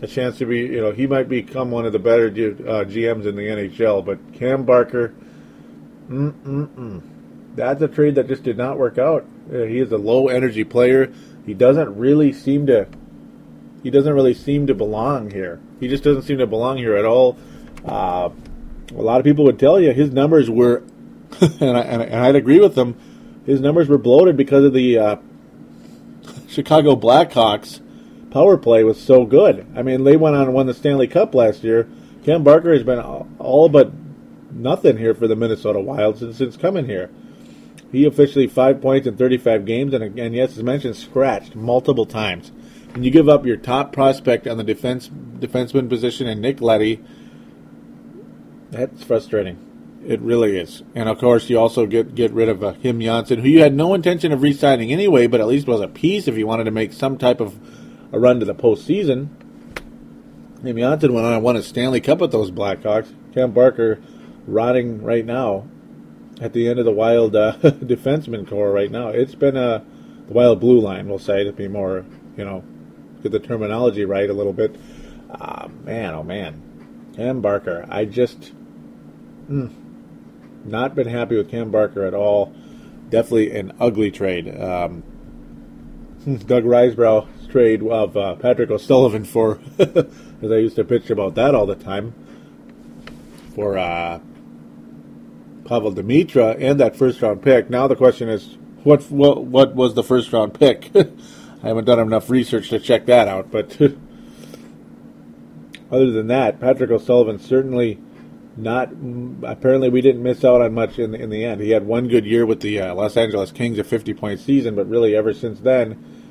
a 0.00 0.06
chance 0.06 0.38
to 0.38 0.46
be, 0.46 0.60
you 0.60 0.80
know, 0.80 0.92
he 0.92 1.06
might 1.06 1.28
become 1.28 1.70
one 1.70 1.84
of 1.84 1.92
the 1.92 1.98
better 1.98 2.26
uh, 2.26 2.84
GMs 2.84 3.26
in 3.26 3.36
the 3.36 3.42
NHL. 3.42 4.04
But 4.04 4.32
Cam 4.34 4.64
Barker, 4.64 5.14
mm-mm-mm. 6.08 7.02
that's 7.54 7.82
a 7.82 7.88
trade 7.88 8.14
that 8.14 8.28
just 8.28 8.42
did 8.42 8.56
not 8.56 8.78
work 8.78 8.98
out. 8.98 9.26
Uh, 9.52 9.62
he 9.62 9.78
is 9.78 9.92
a 9.92 9.98
low 9.98 10.28
energy 10.28 10.64
player. 10.64 11.12
He 11.44 11.54
doesn't 11.54 11.96
really 11.96 12.32
seem 12.32 12.66
to. 12.66 12.86
He 13.82 13.90
doesn't 13.90 14.14
really 14.14 14.34
seem 14.34 14.68
to 14.68 14.74
belong 14.74 15.30
here. 15.30 15.60
He 15.80 15.88
just 15.88 16.04
doesn't 16.04 16.22
seem 16.22 16.38
to 16.38 16.46
belong 16.46 16.76
here 16.76 16.96
at 16.96 17.04
all. 17.04 17.36
Uh, 17.84 18.30
a 18.90 19.02
lot 19.02 19.18
of 19.18 19.24
people 19.24 19.44
would 19.44 19.58
tell 19.58 19.80
you 19.80 19.92
his 19.92 20.12
numbers 20.12 20.48
were, 20.48 20.84
and, 21.40 21.76
I, 21.76 21.80
and 21.80 22.14
I'd 22.14 22.36
agree 22.36 22.60
with 22.60 22.76
them, 22.76 22.96
his 23.44 23.60
numbers 23.60 23.88
were 23.88 23.98
bloated 23.98 24.36
because 24.36 24.64
of 24.64 24.72
the 24.72 24.98
uh, 24.98 25.16
Chicago 26.48 26.94
Blackhawks 26.94 27.80
power 28.32 28.56
play 28.56 28.82
was 28.82 29.00
so 29.00 29.24
good. 29.24 29.66
I 29.76 29.82
mean, 29.82 30.04
they 30.04 30.16
went 30.16 30.36
on 30.36 30.42
and 30.42 30.54
won 30.54 30.66
the 30.66 30.74
Stanley 30.74 31.06
Cup 31.06 31.34
last 31.34 31.62
year. 31.62 31.88
Cam 32.24 32.42
Barker 32.42 32.72
has 32.72 32.82
been 32.82 32.98
all 33.00 33.68
but 33.68 33.92
nothing 34.50 34.96
here 34.96 35.14
for 35.14 35.28
the 35.28 35.36
Minnesota 35.36 35.80
Wild 35.80 36.18
since, 36.18 36.38
since 36.38 36.56
coming 36.56 36.86
here. 36.86 37.10
He 37.90 38.06
officially 38.06 38.46
five 38.46 38.80
points 38.80 39.06
in 39.06 39.16
35 39.16 39.66
games, 39.66 39.92
and 39.92 40.02
again, 40.02 40.32
yes, 40.32 40.56
as 40.56 40.62
mentioned, 40.62 40.96
scratched 40.96 41.54
multiple 41.54 42.06
times. 42.06 42.50
And 42.94 43.04
you 43.04 43.10
give 43.10 43.28
up 43.28 43.44
your 43.44 43.56
top 43.56 43.92
prospect 43.92 44.46
on 44.46 44.56
the 44.56 44.64
defense 44.64 45.08
defenseman 45.08 45.88
position 45.88 46.26
in 46.26 46.40
Nick 46.40 46.60
Leddy, 46.60 47.02
that's 48.70 49.02
frustrating. 49.02 49.58
It 50.06 50.20
really 50.20 50.58
is. 50.58 50.82
And 50.94 51.08
of 51.08 51.18
course, 51.18 51.48
you 51.50 51.58
also 51.58 51.86
get 51.86 52.14
get 52.14 52.32
rid 52.32 52.48
of 52.48 52.64
uh, 52.64 52.72
Kim 52.82 53.00
Johnsson, 53.00 53.40
who 53.40 53.48
you 53.48 53.60
had 53.60 53.74
no 53.74 53.94
intention 53.94 54.32
of 54.32 54.42
re-signing 54.42 54.90
anyway, 54.92 55.26
but 55.26 55.40
at 55.40 55.46
least 55.46 55.66
was 55.66 55.80
a 55.80 55.88
piece 55.88 56.26
if 56.26 56.36
you 56.36 56.46
wanted 56.46 56.64
to 56.64 56.70
make 56.70 56.92
some 56.92 57.18
type 57.18 57.40
of 57.40 57.58
a 58.12 58.20
run 58.20 58.40
to 58.40 58.46
the 58.46 58.54
postseason. 58.54 59.28
Kim 60.62 60.76
Johnsson 60.76 61.12
went 61.12 61.26
on 61.26 61.32
and 61.32 61.42
won 61.42 61.56
a 61.56 61.62
Stanley 61.62 62.00
Cup 62.00 62.20
with 62.20 62.30
those 62.30 62.50
Blackhawks. 62.50 63.12
Cam 63.34 63.52
Barker 63.52 64.00
rotting 64.46 65.02
right 65.02 65.24
now 65.24 65.66
at 66.40 66.52
the 66.52 66.68
end 66.68 66.78
of 66.78 66.84
the 66.84 66.92
Wild 66.92 67.34
uh, 67.34 67.56
defenseman 67.62 68.48
core 68.48 68.70
right 68.70 68.90
now. 68.90 69.08
It's 69.08 69.34
been 69.34 69.56
a 69.56 69.84
the 70.28 70.32
Wild 70.32 70.60
blue 70.60 70.80
line, 70.80 71.08
we'll 71.08 71.18
say, 71.18 71.44
to 71.44 71.52
be 71.52 71.66
more, 71.66 72.04
you 72.36 72.44
know, 72.44 72.62
get 73.22 73.32
the 73.32 73.40
terminology 73.40 74.04
right 74.04 74.28
a 74.28 74.32
little 74.32 74.52
bit. 74.52 74.76
Uh, 75.30 75.68
man, 75.82 76.14
oh 76.14 76.22
man. 76.22 77.12
Cam 77.16 77.40
Barker, 77.40 77.86
I 77.88 78.04
just. 78.04 78.52
Mm, 79.50 79.72
not 80.64 80.94
been 80.94 81.08
happy 81.08 81.36
with 81.36 81.50
Cam 81.50 81.70
Barker 81.70 82.04
at 82.04 82.14
all. 82.14 82.54
Definitely 83.10 83.56
an 83.58 83.72
ugly 83.80 84.10
trade. 84.10 84.48
Um, 84.48 85.02
Doug 86.46 86.64
Risebrough's 86.64 87.41
trade 87.52 87.82
of 87.82 88.16
uh, 88.16 88.34
Patrick 88.36 88.70
O'Sullivan 88.70 89.24
for, 89.24 89.60
as 89.78 90.50
I 90.50 90.56
used 90.56 90.76
to 90.76 90.84
pitch 90.84 91.10
about 91.10 91.34
that 91.34 91.54
all 91.54 91.66
the 91.66 91.76
time, 91.76 92.14
for 93.54 93.76
uh, 93.76 94.18
Pavel 95.66 95.92
Demitra 95.92 96.56
and 96.58 96.80
that 96.80 96.96
first 96.96 97.20
round 97.20 97.42
pick. 97.42 97.68
Now 97.68 97.86
the 97.86 97.94
question 97.94 98.30
is, 98.30 98.56
what 98.82 99.02
what, 99.10 99.44
what 99.44 99.74
was 99.74 99.92
the 99.94 100.02
first 100.02 100.32
round 100.32 100.54
pick? 100.54 100.90
I 100.96 101.68
haven't 101.68 101.84
done 101.84 102.00
enough 102.00 102.30
research 102.30 102.70
to 102.70 102.80
check 102.80 103.06
that 103.06 103.28
out, 103.28 103.52
but 103.52 103.78
other 105.92 106.10
than 106.10 106.26
that, 106.28 106.58
Patrick 106.58 106.90
O'Sullivan 106.90 107.38
certainly 107.38 108.00
not 108.56 108.90
apparently 109.42 109.88
we 109.88 110.00
didn't 110.00 110.22
miss 110.22 110.44
out 110.44 110.60
on 110.60 110.74
much 110.74 110.98
in 110.98 111.12
the, 111.12 111.20
in 111.20 111.30
the 111.30 111.44
end. 111.44 111.60
He 111.60 111.70
had 111.70 111.86
one 111.86 112.08
good 112.08 112.26
year 112.26 112.44
with 112.44 112.60
the 112.60 112.80
uh, 112.80 112.94
Los 112.94 113.16
Angeles 113.16 113.52
Kings, 113.52 113.78
a 113.78 113.84
50 113.84 114.14
point 114.14 114.40
season, 114.40 114.74
but 114.74 114.88
really 114.88 115.14
ever 115.14 115.32
since 115.32 115.60
then, 115.60 116.21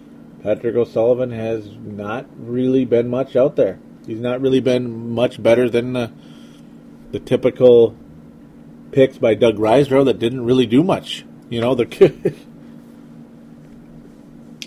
Patrick 0.44 0.76
O'Sullivan 0.76 1.32
has 1.32 1.70
not 1.78 2.26
really 2.36 2.86
been 2.86 3.08
much 3.08 3.36
out 3.36 3.56
there. 3.56 3.80
He's 4.08 4.20
not 4.20 4.42
really 4.42 4.60
been 4.60 5.14
much 5.14 5.42
better 5.42 5.70
than 5.70 5.94
the, 5.94 6.12
the 7.12 7.20
typical 7.20 7.96
picks 8.92 9.18
by 9.18 9.36
Doug 9.36 9.58
Risebrough 9.58 10.06
that 10.06 10.20
didn't 10.20 10.44
really 10.44 10.66
do 10.66 10.84
much. 10.84 11.26
You 11.50 11.62
know, 11.62 11.76
the 11.76 11.86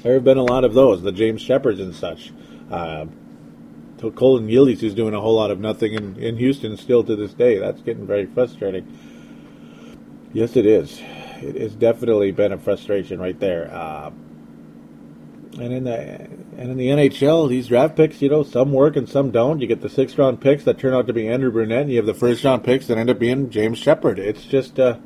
there 0.03 0.15
have 0.15 0.25
been 0.25 0.39
a 0.39 0.45
lot 0.45 0.65
of 0.65 0.75
those, 0.75 1.03
the 1.03 1.13
James 1.13 1.43
Sheppards 1.43 1.81
and 1.81 1.95
such. 1.95 2.33
Uh, 2.71 3.07
Colton 4.15 4.47
Gillies 4.47 4.83
who's 4.83 4.95
doing 4.95 5.15
a 5.15 5.21
whole 5.21 5.35
lot 5.35 5.51
of 5.51 5.59
nothing 5.59 5.95
in, 5.95 6.17
in 6.17 6.37
Houston 6.37 6.77
still 6.77 7.03
to 7.05 7.17
this 7.17 7.33
day. 7.33 7.59
That's 7.59 7.81
getting 7.81 8.07
very 8.07 8.27
frustrating. 8.27 8.87
Yes, 10.33 10.57
it 10.57 10.67
is. 10.67 11.01
It 11.41 11.57
has 11.57 11.75
definitely 11.75 12.31
been 12.33 12.53
a 12.53 12.59
frustration 12.59 13.19
right 13.19 13.39
there. 13.41 13.73
Uh, 13.73 14.11
and 15.59 15.73
in 15.73 15.85
the 15.85 15.99
and 15.99 16.71
in 16.71 16.77
the 16.77 16.89
NHL, 16.89 17.49
these 17.49 17.69
draft 17.69 17.97
picks, 17.97 18.21
you 18.23 18.29
know, 18.29 18.43
some 18.43 18.73
work 18.73 18.97
and 18.97 19.09
some 19.09 19.31
don't. 19.31 19.61
You 19.61 19.67
get 19.67 19.81
the 19.81 19.89
sixth 19.89 20.19
round 20.19 20.41
picks 20.41 20.65
that 20.65 20.79
turn 20.79 20.95
out 20.95 21.07
to 21.07 21.13
be 21.13 21.29
Andrew 21.29 21.51
Brunette, 21.51 21.83
and 21.83 21.91
you 21.91 21.97
have 21.97 22.07
the 22.07 22.15
first 22.15 22.45
round 22.45 22.65
picks 22.65 22.87
that 22.87 22.99
end 22.99 23.11
up 23.11 23.19
being 23.19 23.51
James 23.51 23.79
Sheppard. 23.79 24.19
It's 24.19 24.45
just 24.45 24.79
uh, 24.79 24.99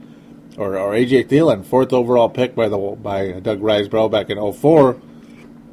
or, 0.56 0.76
or 0.76 0.92
AJ 0.92 1.28
Thelen, 1.28 1.64
fourth 1.64 1.92
overall 1.92 2.28
pick 2.28 2.54
by 2.54 2.68
the 2.68 2.78
by 2.78 3.32
Doug 3.40 3.60
Risebrough 3.60 4.10
back 4.10 4.30
in 4.30 4.52
04. 4.52 5.00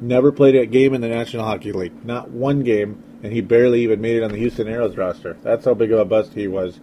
Never 0.00 0.30
played 0.30 0.54
a 0.54 0.66
game 0.66 0.94
in 0.94 1.00
the 1.00 1.08
National 1.08 1.44
Hockey 1.44 1.72
League, 1.72 2.04
not 2.04 2.30
one 2.30 2.62
game 2.62 3.02
and 3.22 3.32
he 3.32 3.40
barely 3.40 3.82
even 3.82 4.00
made 4.00 4.16
it 4.16 4.22
on 4.22 4.30
the 4.30 4.38
Houston 4.38 4.66
Aeros 4.66 4.96
roster. 4.96 5.36
That's 5.42 5.64
how 5.64 5.74
big 5.74 5.92
of 5.92 5.98
a 5.98 6.04
bust 6.04 6.32
he 6.34 6.46
was. 6.46 6.78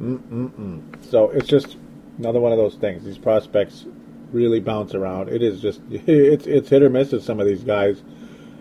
Mm-mm-mm. 0.00 1.04
So 1.04 1.30
it's 1.30 1.46
just 1.46 1.76
another 2.18 2.40
one 2.40 2.52
of 2.52 2.58
those 2.58 2.74
things. 2.74 3.04
These 3.04 3.18
prospects 3.18 3.84
really 4.32 4.60
bounce 4.60 4.94
around. 4.94 5.28
It 5.28 5.42
is 5.42 5.60
just 5.60 5.80
it's 5.90 6.46
it's 6.46 6.68
hit 6.68 6.82
or 6.82 6.90
miss 6.90 7.12
with 7.12 7.24
some 7.24 7.40
of 7.40 7.46
these 7.46 7.64
guys, 7.64 8.02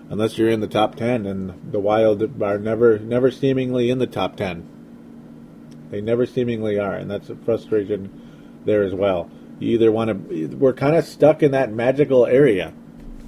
unless 0.09 0.37
you're 0.37 0.49
in 0.49 0.59
the 0.59 0.67
top 0.67 0.95
ten. 0.95 1.25
And 1.25 1.71
the 1.71 1.79
Wild 1.79 2.41
are 2.41 2.57
never 2.57 2.99
never 2.99 3.31
seemingly 3.31 3.89
in 3.89 3.99
the 3.99 4.07
top 4.07 4.35
ten. 4.35 4.67
They 5.89 6.01
never 6.01 6.25
seemingly 6.25 6.79
are, 6.79 6.93
and 6.93 7.09
that's 7.09 7.29
a 7.29 7.35
frustration 7.35 8.61
there 8.65 8.83
as 8.83 8.93
well. 8.93 9.29
You 9.59 9.71
either 9.71 9.91
want 9.91 10.29
to 10.29 10.47
we're 10.55 10.73
kind 10.73 10.95
of 10.95 11.05
stuck 11.05 11.43
in 11.43 11.51
that 11.51 11.71
magical 11.71 12.25
area. 12.25 12.73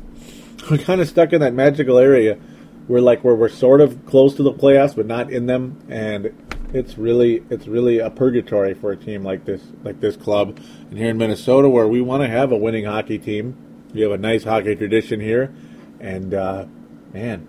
We're 0.72 0.78
kind 0.78 1.02
of 1.02 1.10
stuck 1.10 1.34
in 1.34 1.42
that 1.42 1.54
magical 1.54 1.98
area 1.98 2.40
we're 2.88 3.00
like 3.00 3.24
where 3.24 3.36
we're 3.36 3.50
sort 3.50 3.82
of 3.82 4.06
close 4.06 4.36
to 4.36 4.44
the 4.44 4.54
playoffs 4.54 4.96
but 4.96 5.06
not 5.06 5.32
in 5.32 5.46
them 5.46 5.80
and 5.90 6.34
it's 6.74 6.98
really 6.98 7.44
it's 7.50 7.68
really 7.68 8.00
a 8.00 8.10
purgatory 8.10 8.74
for 8.74 8.92
a 8.92 8.98
team 8.98 9.24
like 9.24 9.46
this 9.46 9.62
like 9.84 10.00
this 10.00 10.18
club. 10.18 10.60
And 10.90 10.98
here 10.98 11.10
in 11.10 11.18
Minnesota 11.18 11.70
where 11.70 11.88
we 11.88 12.02
want 12.02 12.24
to 12.24 12.28
have 12.28 12.52
a 12.52 12.58
winning 12.58 12.86
hockey 12.86 13.20
team 13.20 13.58
we 13.94 14.02
have 14.02 14.12
a 14.12 14.18
nice 14.18 14.44
hockey 14.44 14.76
tradition 14.76 15.20
here. 15.20 15.54
And 16.00 16.34
uh, 16.34 16.66
man 17.14 17.48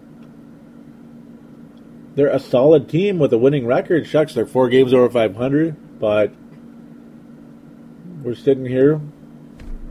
they're 2.14 2.28
a 2.28 2.38
solid 2.38 2.88
team 2.88 3.18
with 3.18 3.32
a 3.32 3.38
winning 3.38 3.66
record. 3.66 4.06
Shucks 4.06 4.34
they're 4.34 4.46
four 4.46 4.68
games 4.68 4.92
over 4.92 5.08
500 5.08 5.98
but 5.98 6.32
we're 8.22 8.34
sitting 8.34 8.66
here 8.66 9.00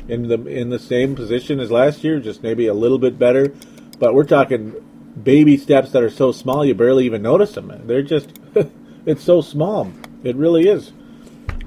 in 0.08 0.28
the 0.28 0.46
in 0.46 0.70
the 0.70 0.80
same 0.80 1.16
position 1.16 1.60
as 1.60 1.72
last 1.72 2.04
year 2.04 2.20
just 2.20 2.44
maybe 2.44 2.68
a 2.68 2.74
little 2.74 3.00
bit 3.00 3.18
better. 3.18 3.54
But 4.00 4.14
we're 4.14 4.26
talking 4.26 4.76
baby 5.22 5.58
steps 5.58 5.92
that 5.92 6.04
are 6.04 6.10
so 6.10 6.32
small 6.32 6.66
you 6.66 6.74
barely 6.74 7.06
even 7.06 7.22
notice 7.22 7.54
them. 7.54 7.72
They're 7.86 8.02
just, 8.02 8.30
it's 9.06 9.24
so 9.24 9.42
small. 9.42 9.92
It 10.24 10.36
really 10.36 10.68
is. 10.68 10.94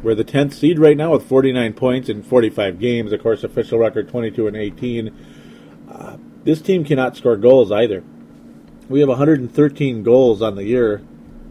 We're 0.02 0.14
the 0.14 0.24
10th 0.24 0.54
seed 0.54 0.78
right 0.78 0.96
now 0.96 1.12
with 1.12 1.26
49 1.26 1.72
points 1.72 2.08
in 2.08 2.22
45 2.22 2.78
games. 2.78 3.12
Of 3.12 3.22
course, 3.22 3.42
official 3.44 3.78
record 3.78 4.08
22 4.08 4.46
and 4.46 4.56
18. 4.56 5.16
Uh, 5.90 6.16
this 6.44 6.60
team 6.60 6.84
cannot 6.84 7.16
score 7.16 7.36
goals 7.36 7.72
either. 7.72 8.04
We 8.88 9.00
have 9.00 9.08
113 9.08 10.02
goals 10.02 10.42
on 10.42 10.54
the 10.54 10.64
year, 10.64 11.02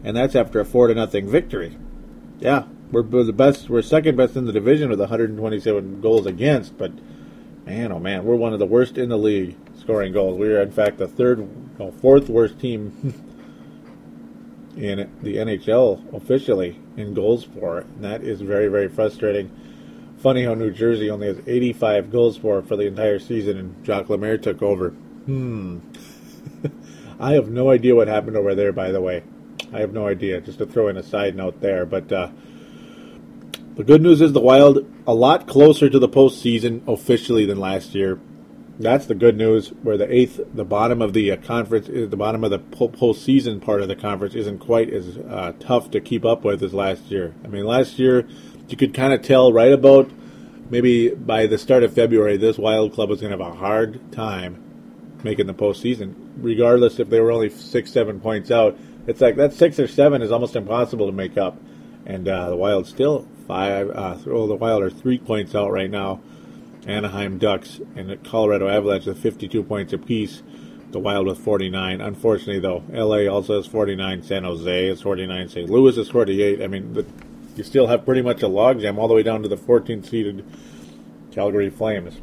and 0.02 0.16
that's 0.16 0.34
after 0.34 0.60
a 0.60 0.64
four 0.64 0.86
to 0.86 0.94
nothing 0.94 1.28
victory. 1.28 1.76
Yeah, 2.38 2.64
we're, 2.90 3.02
we're 3.02 3.24
the 3.24 3.32
best. 3.32 3.68
We're 3.68 3.82
second 3.82 4.16
best 4.16 4.36
in 4.36 4.46
the 4.46 4.52
division 4.52 4.88
with 4.88 5.00
127 5.00 6.00
goals 6.00 6.24
against, 6.26 6.78
but 6.78 6.92
man, 7.66 7.92
oh 7.92 7.98
man, 7.98 8.24
we're 8.24 8.36
one 8.36 8.52
of 8.52 8.58
the 8.58 8.66
worst 8.66 8.96
in 8.96 9.10
the 9.10 9.18
league 9.18 9.56
scoring 9.78 10.12
goals. 10.12 10.38
We 10.38 10.48
are, 10.48 10.62
in 10.62 10.70
fact, 10.70 10.98
the 10.98 11.08
third, 11.08 11.78
no, 11.78 11.90
fourth 11.90 12.28
worst 12.28 12.58
team 12.58 13.22
in 14.76 15.10
the 15.22 15.36
NHL 15.36 16.14
officially 16.14 16.78
in 16.96 17.14
goals 17.14 17.44
for. 17.44 17.78
And 17.78 18.04
that 18.04 18.22
is 18.22 18.40
very, 18.40 18.68
very 18.68 18.88
frustrating. 18.88 19.50
Funny 20.18 20.44
how 20.44 20.54
New 20.54 20.70
Jersey 20.70 21.10
only 21.10 21.26
has 21.28 21.38
85 21.46 22.10
goals 22.10 22.36
for 22.36 22.62
for 22.62 22.76
the 22.76 22.86
entire 22.86 23.18
season, 23.18 23.58
and 23.58 23.84
Jacques 23.84 24.08
Lemaire 24.08 24.38
took 24.38 24.62
over. 24.62 24.90
Hmm. 24.90 25.78
I 27.20 27.32
have 27.32 27.48
no 27.48 27.70
idea 27.70 27.94
what 27.94 28.08
happened 28.08 28.36
over 28.36 28.54
there, 28.54 28.72
by 28.72 28.92
the 28.92 29.00
way. 29.00 29.22
I 29.72 29.80
have 29.80 29.92
no 29.92 30.06
idea. 30.06 30.40
Just 30.40 30.58
to 30.58 30.66
throw 30.66 30.88
in 30.88 30.96
a 30.96 31.02
side 31.02 31.36
note 31.36 31.60
there, 31.60 31.84
but 31.86 32.10
uh, 32.12 32.30
the 33.74 33.84
good 33.84 34.02
news 34.02 34.20
is 34.20 34.32
the 34.32 34.40
Wild 34.40 34.86
a 35.06 35.14
lot 35.14 35.46
closer 35.46 35.90
to 35.90 35.98
the 35.98 36.08
postseason 36.08 36.86
officially 36.88 37.44
than 37.44 37.58
last 37.58 37.94
year 37.94 38.18
that's 38.78 39.06
the 39.06 39.14
good 39.14 39.36
news. 39.36 39.68
Where 39.68 39.96
the 39.96 40.12
eighth, 40.12 40.40
the 40.52 40.64
bottom 40.64 41.00
of 41.00 41.12
the 41.12 41.32
uh, 41.32 41.36
conference, 41.36 41.88
uh, 41.88 42.06
the 42.08 42.16
bottom 42.16 42.44
of 42.44 42.50
the 42.50 42.58
postseason 42.58 43.60
part 43.60 43.80
of 43.80 43.88
the 43.88 43.96
conference 43.96 44.34
isn't 44.34 44.58
quite 44.58 44.92
as 44.92 45.18
uh, 45.18 45.52
tough 45.58 45.90
to 45.92 46.00
keep 46.00 46.24
up 46.24 46.44
with 46.44 46.62
as 46.62 46.74
last 46.74 47.10
year. 47.10 47.34
I 47.44 47.48
mean, 47.48 47.64
last 47.64 47.98
year 47.98 48.26
you 48.68 48.76
could 48.76 48.94
kind 48.94 49.12
of 49.12 49.22
tell 49.22 49.52
right 49.52 49.72
about 49.72 50.10
maybe 50.70 51.10
by 51.10 51.46
the 51.46 51.58
start 51.58 51.82
of 51.82 51.94
February, 51.94 52.36
this 52.36 52.58
Wild 52.58 52.92
club 52.92 53.08
was 53.08 53.20
going 53.20 53.36
to 53.36 53.42
have 53.42 53.54
a 53.54 53.56
hard 53.56 54.12
time 54.12 54.62
making 55.22 55.46
the 55.46 55.54
postseason, 55.54 56.14
regardless 56.36 56.98
if 56.98 57.08
they 57.08 57.20
were 57.20 57.30
only 57.32 57.50
six, 57.50 57.92
seven 57.92 58.20
points 58.20 58.50
out. 58.50 58.76
It's 59.06 59.20
like 59.20 59.36
that 59.36 59.52
six 59.52 59.78
or 59.78 59.86
seven 59.86 60.22
is 60.22 60.32
almost 60.32 60.56
impossible 60.56 61.06
to 61.06 61.12
make 61.12 61.38
up, 61.38 61.56
and 62.04 62.28
uh, 62.28 62.50
the 62.50 62.56
Wild 62.56 62.86
still 62.86 63.26
five. 63.46 63.88
Uh, 63.90 64.16
well, 64.26 64.48
the 64.48 64.56
Wild 64.56 64.82
are 64.82 64.90
three 64.90 65.18
points 65.18 65.54
out 65.54 65.70
right 65.70 65.90
now 65.90 66.20
Anaheim 66.86 67.38
Ducks 67.38 67.80
and 67.96 68.08
the 68.08 68.16
Colorado 68.16 68.68
Avalanche 68.68 69.06
with 69.06 69.18
52 69.18 69.62
points 69.62 69.92
apiece. 69.92 70.42
The 70.92 71.00
Wild 71.00 71.26
with 71.26 71.38
49. 71.38 72.00
Unfortunately, 72.00 72.60
though, 72.60 72.84
LA 72.88 73.30
also 73.30 73.56
has 73.56 73.66
49. 73.66 74.22
San 74.22 74.44
Jose 74.44 74.86
is 74.86 75.02
49. 75.02 75.48
St. 75.48 75.68
Louis 75.68 75.98
is 75.98 76.08
48. 76.08 76.62
I 76.62 76.68
mean, 76.68 76.94
the, 76.94 77.04
you 77.56 77.64
still 77.64 77.88
have 77.88 78.04
pretty 78.04 78.22
much 78.22 78.42
a 78.42 78.48
logjam 78.48 78.96
all 78.96 79.08
the 79.08 79.14
way 79.14 79.24
down 79.24 79.42
to 79.42 79.48
the 79.48 79.56
14th 79.56 80.08
seeded 80.08 80.46
Calgary 81.32 81.70
Flames. 81.70 82.20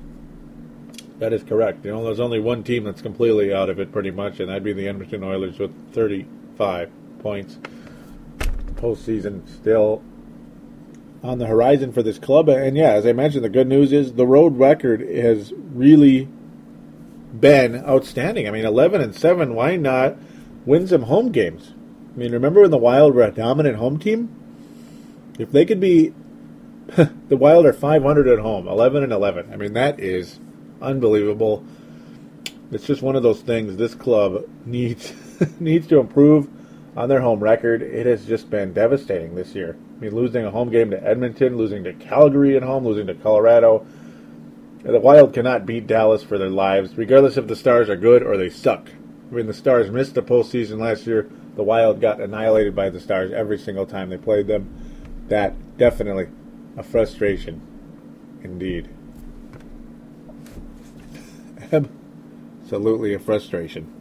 That 1.20 1.34
is 1.34 1.43
correct. 1.43 1.86
You 1.86 1.91
know, 1.91 2.03
there's 2.03 2.20
only 2.20 2.39
one 2.39 2.63
team 2.63 2.86
that's 2.86 3.01
completely 3.01 3.53
out 3.53 3.70
of 3.70 3.79
it, 3.79 3.91
pretty 3.91 4.12
much, 4.12 4.39
and 4.39 4.50
that'd 4.50 4.63
be 4.63 4.74
the 4.74 4.88
Edmonton 4.88 5.24
Oilers 5.24 5.60
with 5.60 5.93
35 5.93 6.89
points. 7.20 7.60
Postseason 8.75 9.48
still 9.48 10.01
on 11.24 11.39
the 11.39 11.48
horizon 11.48 11.92
for 11.94 12.03
this 12.03 12.20
club. 12.20 12.50
And 12.50 12.75
yeah, 12.75 12.92
as 12.92 13.06
I 13.06 13.13
mentioned, 13.13 13.46
the 13.46 13.50
good 13.50 13.68
news 13.68 13.94
is 13.94 14.13
the 14.13 14.27
road 14.27 14.58
record 14.58 15.01
has 15.01 15.53
really 15.56 16.27
been 17.39 17.84
outstanding. 17.86 18.48
I 18.48 18.51
mean, 18.51 18.65
11 18.65 19.01
and 19.01 19.15
7, 19.15 19.56
why 19.56 19.77
not 19.77 20.18
win 20.65 20.88
some 20.88 21.03
home 21.03 21.32
games? 21.32 21.74
I 22.13 22.18
mean, 22.18 22.32
remember 22.32 22.62
when 22.62 22.72
the 22.72 22.77
Wild 22.77 23.15
were 23.15 23.24
a 23.24 23.32
dominant 23.32 23.77
home 23.77 23.98
team? 23.98 24.36
If 25.39 25.51
they 25.51 25.65
could 25.65 25.80
be 25.80 26.13
the 27.30 27.38
Wild 27.38 27.65
are 27.65 27.74
500 27.74 28.27
at 28.27 28.39
home, 28.39 28.68
11 28.68 29.03
and 29.03 29.13
11. 29.13 29.51
I 29.51 29.56
mean, 29.56 29.74
that 29.74 30.00
is 30.00 30.39
unbelievable. 30.82 31.63
It's 32.72 32.86
just 32.86 33.01
one 33.01 33.15
of 33.15 33.24
those 33.24 33.42
things 33.42 33.77
this 33.77 33.96
club 33.96 34.44
needs 34.65 35.13
needs 35.60 35.88
to 35.88 36.00
improve 36.00 36.50
on 36.96 37.10
their 37.10 37.22
home 37.22 37.39
record. 37.39 37.82
It 37.82 38.06
has 38.06 38.25
just 38.25 38.50
been 38.50 38.74
devastating 38.74 39.36
this 39.36 39.56
year. 39.56 39.77
Losing 40.10 40.46
a 40.46 40.52
home 40.52 40.70
game 40.70 40.92
to 40.92 41.04
Edmonton, 41.04 41.56
losing 41.56 41.84
to 41.86 41.94
Calgary 41.94 42.58
at 42.58 42.64
home, 42.64 42.86
losing 42.86 43.08
to 43.08 43.14
Colorado. 43.14 43.86
The 44.84 45.00
Wild 45.00 45.34
cannot 45.34 45.66
beat 45.66 45.88
Dallas 45.88 46.24
for 46.24 46.38
their 46.38 46.50
lives, 46.50 46.98
regardless 46.98 47.38
if 47.38 47.48
the 47.48 47.56
Stars 47.56 47.90
are 47.90 47.96
good 47.96 48.22
or 48.22 48.36
they 48.36 48.50
suck. 48.50 48.90
I 49.32 49.36
mean, 49.36 49.48
the 49.48 49.54
Stars 49.54 49.90
missed 49.90 50.14
the 50.14 50.22
postseason 50.22 50.80
last 50.80 51.08
year. 51.08 51.30
The 51.56 51.64
Wild 51.64 52.02
got 52.02 52.20
annihilated 52.20 52.76
by 52.76 52.90
the 52.90 53.00
Stars 53.00 53.32
every 53.32 53.58
single 53.58 53.86
time 53.86 54.10
they 54.10 54.18
played 54.18 54.48
them. 54.48 54.70
That 55.30 55.78
definitely 55.78 56.28
a 56.76 56.84
frustration, 56.84 57.62
indeed. 58.44 58.90
Absolutely 61.72 63.14
a 63.14 63.20
frustration. 63.20 63.92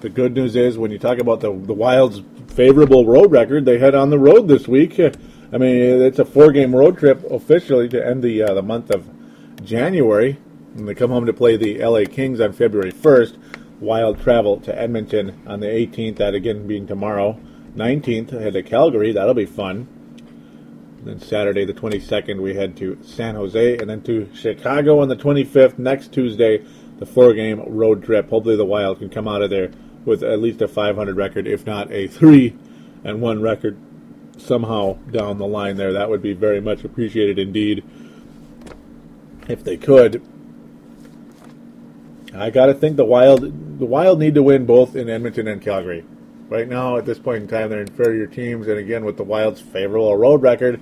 The 0.00 0.10
good 0.10 0.34
news 0.34 0.54
is 0.54 0.78
when 0.78 0.92
you 0.92 0.98
talk 0.98 1.18
about 1.18 1.40
the 1.40 1.50
the 1.50 1.74
Wild's 1.74 2.20
favorable 2.56 3.04
road 3.04 3.30
record, 3.30 3.66
they 3.66 3.78
head 3.78 3.94
on 3.94 4.08
the 4.08 4.18
road 4.18 4.48
this 4.48 4.66
week. 4.66 4.98
I 5.52 5.58
mean, 5.58 5.76
it's 6.02 6.18
a 6.18 6.24
four-game 6.24 6.74
road 6.74 6.98
trip 6.98 7.22
officially 7.30 7.88
to 7.90 8.04
end 8.04 8.22
the 8.22 8.42
uh, 8.42 8.54
the 8.54 8.62
month 8.62 8.90
of 8.90 9.06
January, 9.62 10.38
and 10.74 10.88
they 10.88 10.94
come 10.94 11.10
home 11.10 11.26
to 11.26 11.34
play 11.34 11.56
the 11.56 11.78
LA 11.84 12.04
Kings 12.10 12.40
on 12.40 12.52
February 12.52 12.92
1st. 12.92 13.36
Wild 13.78 14.20
travel 14.22 14.58
to 14.60 14.76
Edmonton 14.76 15.42
on 15.46 15.60
the 15.60 15.66
18th, 15.66 16.16
that 16.16 16.34
again 16.34 16.66
being 16.66 16.86
tomorrow. 16.86 17.38
19th, 17.76 18.30
head 18.30 18.54
to 18.54 18.62
Calgary. 18.62 19.12
That'll 19.12 19.34
be 19.34 19.44
fun. 19.44 19.86
Then 21.04 21.20
Saturday, 21.20 21.66
the 21.66 21.74
22nd, 21.74 22.40
we 22.40 22.54
head 22.54 22.74
to 22.78 22.98
San 23.02 23.34
Jose, 23.34 23.76
and 23.76 23.88
then 23.88 24.02
to 24.04 24.30
Chicago 24.34 25.00
on 25.00 25.08
the 25.08 25.16
25th. 25.16 25.78
Next 25.78 26.10
Tuesday, 26.10 26.64
the 26.98 27.06
four-game 27.06 27.62
road 27.66 28.02
trip. 28.02 28.30
Hopefully, 28.30 28.56
the 28.56 28.64
Wild 28.64 28.98
can 28.98 29.10
come 29.10 29.28
out 29.28 29.42
of 29.42 29.50
there 29.50 29.70
with 30.06 30.22
at 30.22 30.40
least 30.40 30.62
a 30.62 30.68
500 30.68 31.16
record, 31.16 31.46
if 31.46 31.66
not 31.66 31.92
a 31.92 32.06
three 32.06 32.56
and 33.04 33.20
one 33.20 33.42
record 33.42 33.76
somehow 34.38 34.94
down 35.10 35.38
the 35.38 35.46
line. 35.46 35.76
There, 35.76 35.92
that 35.92 36.08
would 36.08 36.22
be 36.22 36.32
very 36.32 36.60
much 36.60 36.84
appreciated 36.84 37.38
indeed. 37.38 37.84
If 39.48 39.62
they 39.62 39.76
could, 39.76 40.22
I 42.34 42.50
got 42.50 42.66
to 42.66 42.74
think 42.74 42.96
the 42.96 43.04
Wild, 43.04 43.42
the 43.78 43.86
Wild 43.86 44.18
need 44.18 44.34
to 44.34 44.42
win 44.42 44.66
both 44.66 44.96
in 44.96 45.08
Edmonton 45.08 45.46
and 45.48 45.60
Calgary. 45.60 46.04
Right 46.48 46.68
now, 46.68 46.96
at 46.96 47.04
this 47.04 47.18
point 47.18 47.42
in 47.42 47.48
time, 47.48 47.70
they're 47.70 47.80
inferior 47.80 48.26
teams, 48.26 48.68
and 48.68 48.78
again, 48.78 49.04
with 49.04 49.16
the 49.16 49.24
Wild's 49.24 49.60
favorable 49.60 50.16
road 50.16 50.42
record, 50.42 50.80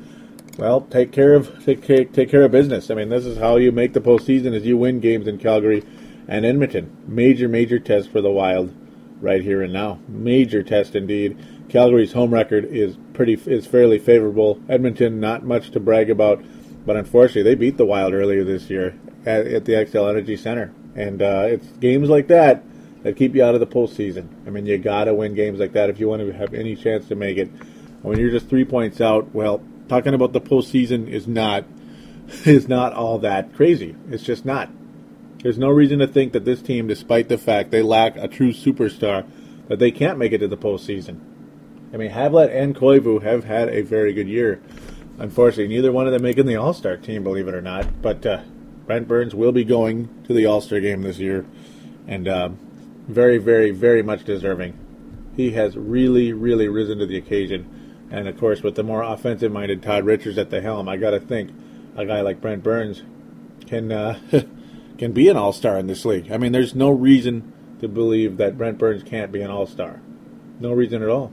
well, 0.58 0.82
take 0.82 1.10
care 1.10 1.34
of 1.34 1.64
take, 1.64 2.12
take 2.12 2.30
care 2.30 2.42
of 2.42 2.50
business. 2.50 2.90
I 2.90 2.94
mean, 2.94 3.08
this 3.08 3.24
is 3.24 3.38
how 3.38 3.56
you 3.56 3.72
make 3.72 3.92
the 3.92 4.00
postseason: 4.00 4.54
is 4.54 4.64
you 4.64 4.76
win 4.76 5.00
games 5.00 5.26
in 5.26 5.38
Calgary 5.38 5.82
and 6.28 6.44
Edmonton. 6.44 6.96
Major, 7.06 7.48
major 7.48 7.78
test 7.78 8.10
for 8.10 8.20
the 8.20 8.30
Wild, 8.30 8.74
right 9.20 9.42
here 9.42 9.62
and 9.62 9.72
now. 9.72 9.98
Major 10.09 10.62
test 10.62 10.94
indeed. 10.94 11.37
Calgary's 11.68 12.12
home 12.12 12.33
record 12.33 12.64
is 12.64 12.96
pretty 13.12 13.35
is 13.46 13.66
fairly 13.66 13.98
favorable. 13.98 14.61
Edmonton, 14.68 15.20
not 15.20 15.44
much 15.44 15.70
to 15.72 15.81
brag 15.81 16.11
about, 16.11 16.44
but 16.85 16.96
unfortunately, 16.96 17.42
they 17.42 17.55
beat 17.55 17.77
the 17.77 17.87
Wild 17.87 18.12
earlier 18.12 18.44
this 18.44 18.70
year 18.70 18.98
at, 19.24 19.46
at 19.46 19.64
the 19.64 19.72
Xcel 19.72 20.09
Energy 20.09 20.37
Center, 20.37 20.72
and 20.94 21.22
uh, 21.22 21.46
it's 21.48 21.66
games 21.79 22.09
like 22.09 22.29
that 22.29 22.62
that 23.03 23.16
keep 23.16 23.35
you 23.35 23.44
out 23.44 23.55
of 23.55 23.61
the 23.61 23.66
postseason. 23.66 24.29
I 24.46 24.50
mean, 24.50 24.66
you 24.66 24.79
got 24.79 25.05
to 25.05 25.14
win 25.14 25.35
games 25.35 25.61
like 25.61 25.72
that 25.72 25.90
if 25.90 26.00
you 26.00 26.09
want 26.09 26.22
to 26.22 26.33
have 26.33 26.55
any 26.55 26.77
chance 26.77 27.09
to 27.09 27.14
make 27.14 27.37
it. 27.37 27.50
When 28.03 28.18
you're 28.18 28.31
just 28.31 28.48
three 28.48 28.64
points 28.64 29.00
out, 29.00 29.35
well, 29.35 29.62
talking 29.88 30.14
about 30.14 30.33
the 30.33 30.40
postseason 30.40 31.09
is 31.09 31.27
not 31.27 31.64
is 32.44 32.68
not 32.68 32.92
all 32.92 33.18
that 33.20 33.55
crazy. 33.55 33.94
It's 34.11 34.22
just 34.22 34.44
not. 34.44 34.70
There's 35.44 35.59
no 35.59 35.68
reason 35.68 35.98
to 35.98 36.07
think 36.07 36.33
that 36.33 36.46
this 36.46 36.62
team, 36.62 36.87
despite 36.87 37.28
the 37.28 37.37
fact 37.37 37.70
they 37.70 37.83
lack 37.83 38.16
a 38.16 38.26
true 38.26 38.50
superstar, 38.50 39.26
that 39.68 39.78
they 39.78 39.90
can't 39.90 40.16
make 40.16 40.33
it 40.33 40.38
to 40.38 40.48
the 40.48 40.57
postseason. 40.57 41.20
I 41.92 41.98
mean, 41.98 42.12
Havlat 42.12 42.50
and 42.50 42.74
Koivu 42.74 43.22
have 43.22 43.44
had 43.44 43.68
a 43.68 43.83
very 43.83 44.14
good 44.14 44.26
year. 44.26 44.62
Unfortunately, 45.18 45.68
neither 45.68 45.92
one 45.92 46.07
of 46.07 46.14
them 46.14 46.22
making 46.22 46.46
the 46.46 46.57
All 46.57 46.72
Star 46.72 46.96
team, 46.96 47.22
believe 47.22 47.46
it 47.46 47.54
or 47.54 47.61
not. 47.61 48.00
But 48.00 48.24
uh, 48.24 48.40
Brent 48.87 49.07
Burns 49.07 49.35
will 49.35 49.52
be 49.52 49.64
going 49.64 50.09
to 50.24 50.33
the 50.33 50.46
All 50.46 50.62
Star 50.62 50.80
game 50.80 51.02
this 51.02 51.18
year, 51.18 51.44
and 52.07 52.26
uh, 52.26 52.48
very, 53.07 53.37
very, 53.37 53.70
very 53.70 54.02
much 54.02 54.24
deserving. 54.24 54.78
He 55.37 55.50
has 55.50 55.76
really, 55.76 56.33
really 56.33 56.68
risen 56.68 57.00
to 57.00 57.07
the 57.07 57.18
occasion. 57.18 58.09
And 58.11 58.28
of 58.28 58.38
course, 58.38 58.62
with 58.62 58.76
the 58.76 58.83
more 58.83 59.02
offensive 59.02 59.52
minded 59.52 59.83
Todd 59.83 60.07
Richards 60.07 60.38
at 60.38 60.48
the 60.48 60.62
helm, 60.62 60.88
I 60.88 60.96
got 60.96 61.11
to 61.11 61.20
think 61.20 61.50
a 61.96 62.07
guy 62.07 62.22
like 62.22 62.40
Brent 62.40 62.62
Burns 62.62 63.02
can 63.66 63.92
uh, 63.92 64.18
can 64.98 65.12
be 65.12 65.28
an 65.28 65.37
all 65.37 65.52
star 65.52 65.78
in 65.78 65.87
this 65.87 66.04
league. 66.04 66.30
I 66.30 66.37
mean, 66.37 66.52
there's 66.52 66.74
no 66.74 66.90
reason 66.90 67.52
to 67.80 67.88
believe 67.88 68.37
that 68.37 68.57
Brent 68.57 68.78
Burns 68.78 69.02
can't 69.02 69.33
be 69.33 69.42
an 69.42 69.50
all 69.50 69.66
star. 69.66 70.00
No 70.61 70.72
reason 70.72 71.02
at 71.02 71.09
all. 71.09 71.33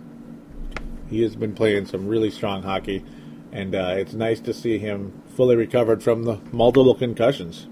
He 1.10 1.22
has 1.24 1.36
been 1.36 1.54
playing 1.54 1.86
some 1.86 2.08
really 2.08 2.32
strong 2.32 2.64
hockey, 2.64 3.04
and 3.52 3.76
uh, 3.76 3.96
it's 3.98 4.14
nice 4.14 4.40
to 4.42 4.54
see 4.54 4.78
him 4.78 5.22
fully 5.36 5.56
recovered 5.56 6.02
from 6.02 6.24
the 6.24 6.40
multiple 6.52 6.96
concussions 6.96 7.68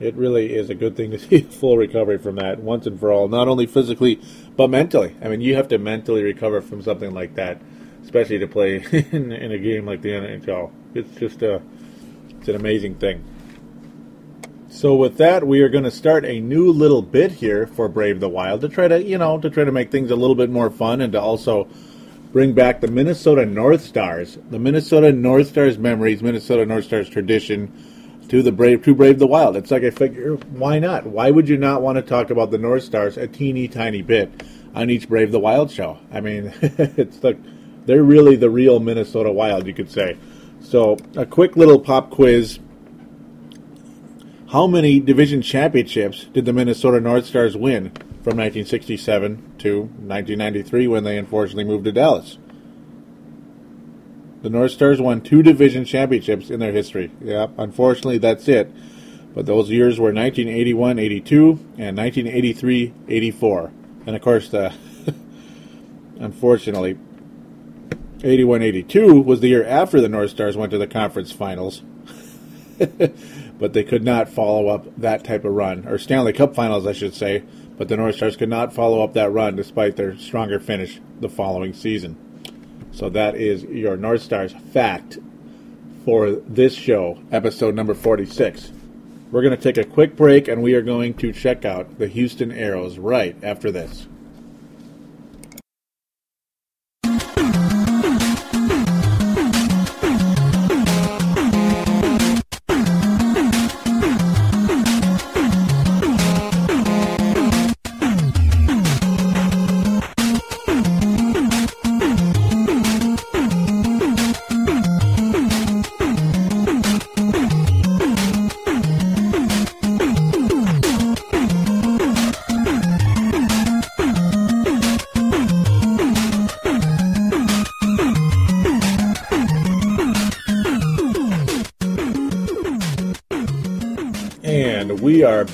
it 0.00 0.14
really 0.14 0.54
is 0.54 0.70
a 0.70 0.74
good 0.74 0.96
thing 0.96 1.10
to 1.12 1.18
see 1.18 1.42
full 1.42 1.76
recovery 1.76 2.18
from 2.18 2.36
that 2.36 2.58
once 2.58 2.86
and 2.86 2.98
for 2.98 3.12
all, 3.12 3.28
not 3.28 3.46
only 3.46 3.66
physically 3.66 4.20
but 4.56 4.68
mentally. 4.68 5.14
I 5.22 5.28
mean, 5.28 5.40
you 5.40 5.54
have 5.54 5.68
to 5.68 5.78
mentally 5.78 6.22
recover 6.22 6.60
from 6.60 6.82
something 6.82 7.12
like 7.12 7.34
that, 7.36 7.60
especially 8.02 8.38
to 8.38 8.48
play 8.48 8.76
in, 9.12 9.30
in 9.30 9.52
a 9.52 9.58
game 9.58 9.86
like 9.86 10.02
the 10.02 10.10
NHL. 10.10 10.72
It's 10.94 11.14
just 11.20 11.42
a 11.42 11.62
it's 12.30 12.48
an 12.48 12.56
amazing 12.56 12.96
thing. 12.96 13.22
So 14.70 14.94
with 14.94 15.16
that, 15.16 15.44
we 15.44 15.62
are 15.62 15.68
going 15.68 15.84
to 15.84 15.90
start 15.90 16.24
a 16.24 16.40
new 16.40 16.70
little 16.70 17.02
bit 17.02 17.32
here 17.32 17.66
for 17.66 17.88
Brave 17.88 18.20
the 18.20 18.28
Wild 18.28 18.60
to 18.60 18.68
try 18.68 18.86
to, 18.86 19.02
you 19.02 19.18
know, 19.18 19.38
to 19.40 19.50
try 19.50 19.64
to 19.64 19.72
make 19.72 19.90
things 19.90 20.12
a 20.12 20.16
little 20.16 20.36
bit 20.36 20.48
more 20.48 20.70
fun 20.70 21.00
and 21.00 21.12
to 21.12 21.20
also 21.20 21.68
bring 22.32 22.52
back 22.52 22.80
the 22.80 22.86
Minnesota 22.86 23.44
North 23.44 23.82
Stars, 23.82 24.38
the 24.48 24.60
Minnesota 24.60 25.12
North 25.12 25.48
Stars 25.48 25.76
memories, 25.76 26.22
Minnesota 26.22 26.64
North 26.64 26.84
Stars 26.84 27.08
tradition 27.08 27.72
to 28.28 28.42
the 28.42 28.52
brave 28.52 28.84
to 28.84 28.94
brave 28.94 29.18
the 29.18 29.26
wild. 29.26 29.56
It's 29.56 29.72
like 29.72 29.82
I 29.82 29.90
figure, 29.90 30.36
why 30.36 30.78
not? 30.78 31.04
Why 31.04 31.32
would 31.32 31.48
you 31.48 31.56
not 31.56 31.82
want 31.82 31.96
to 31.96 32.02
talk 32.02 32.30
about 32.30 32.52
the 32.52 32.58
North 32.58 32.84
Stars 32.84 33.16
a 33.16 33.26
teeny 33.26 33.66
tiny 33.66 34.02
bit 34.02 34.44
on 34.72 34.88
each 34.88 35.08
Brave 35.08 35.32
the 35.32 35.40
Wild 35.40 35.72
show? 35.72 35.98
I 36.12 36.20
mean, 36.20 36.54
it's 36.62 37.24
like 37.24 37.38
they're 37.86 38.04
really 38.04 38.36
the 38.36 38.50
real 38.50 38.78
Minnesota 38.78 39.32
Wild, 39.32 39.66
you 39.66 39.74
could 39.74 39.90
say. 39.90 40.16
So, 40.60 40.96
a 41.16 41.26
quick 41.26 41.56
little 41.56 41.80
pop 41.80 42.10
quiz. 42.10 42.60
How 44.50 44.66
many 44.66 44.98
division 44.98 45.42
championships 45.42 46.24
did 46.24 46.44
the 46.44 46.52
Minnesota 46.52 47.00
North 47.00 47.24
Stars 47.24 47.56
win 47.56 47.90
from 48.24 48.36
1967 48.36 49.36
to 49.58 49.82
1993 49.82 50.88
when 50.88 51.04
they 51.04 51.16
unfortunately 51.16 51.62
moved 51.62 51.84
to 51.84 51.92
Dallas? 51.92 52.36
The 54.42 54.50
North 54.50 54.72
Stars 54.72 55.00
won 55.00 55.20
two 55.20 55.44
division 55.44 55.84
championships 55.84 56.50
in 56.50 56.58
their 56.58 56.72
history. 56.72 57.12
Yeah, 57.20 57.46
unfortunately, 57.58 58.18
that's 58.18 58.48
it. 58.48 58.72
But 59.36 59.46
those 59.46 59.70
years 59.70 60.00
were 60.00 60.12
1981 60.12 60.98
82 60.98 61.50
and 61.78 61.96
1983 61.96 62.92
84. 63.06 63.72
And 64.06 64.16
of 64.16 64.22
course, 64.22 64.48
the 64.48 64.74
unfortunately, 66.18 66.98
81 68.24 68.62
82 68.62 69.20
was 69.20 69.38
the 69.38 69.48
year 69.48 69.64
after 69.64 70.00
the 70.00 70.08
North 70.08 70.30
Stars 70.30 70.56
went 70.56 70.72
to 70.72 70.78
the 70.78 70.88
conference 70.88 71.30
finals. 71.30 71.82
but 73.60 73.74
they 73.74 73.84
could 73.84 74.02
not 74.02 74.28
follow 74.28 74.68
up 74.68 74.86
that 74.96 75.22
type 75.22 75.44
of 75.44 75.52
run, 75.52 75.86
or 75.86 75.98
Stanley 75.98 76.32
Cup 76.32 76.54
finals, 76.54 76.86
I 76.86 76.92
should 76.92 77.14
say. 77.14 77.44
But 77.76 77.88
the 77.88 77.96
North 77.96 78.16
Stars 78.16 78.36
could 78.36 78.48
not 78.48 78.72
follow 78.72 79.04
up 79.04 79.12
that 79.14 79.30
run 79.30 79.54
despite 79.54 79.96
their 79.96 80.16
stronger 80.16 80.58
finish 80.58 80.98
the 81.20 81.28
following 81.28 81.74
season. 81.74 82.16
So 82.92 83.08
that 83.10 83.36
is 83.36 83.62
your 83.64 83.96
North 83.96 84.22
Stars 84.22 84.54
fact 84.72 85.18
for 86.04 86.30
this 86.30 86.74
show, 86.74 87.18
episode 87.30 87.74
number 87.74 87.94
46. 87.94 88.72
We're 89.30 89.42
going 89.42 89.56
to 89.56 89.62
take 89.62 89.78
a 89.78 89.88
quick 89.88 90.16
break 90.16 90.48
and 90.48 90.62
we 90.62 90.74
are 90.74 90.82
going 90.82 91.14
to 91.14 91.32
check 91.32 91.64
out 91.64 91.98
the 91.98 92.08
Houston 92.08 92.50
Aeros 92.50 92.96
right 92.98 93.36
after 93.42 93.70
this. 93.70 94.08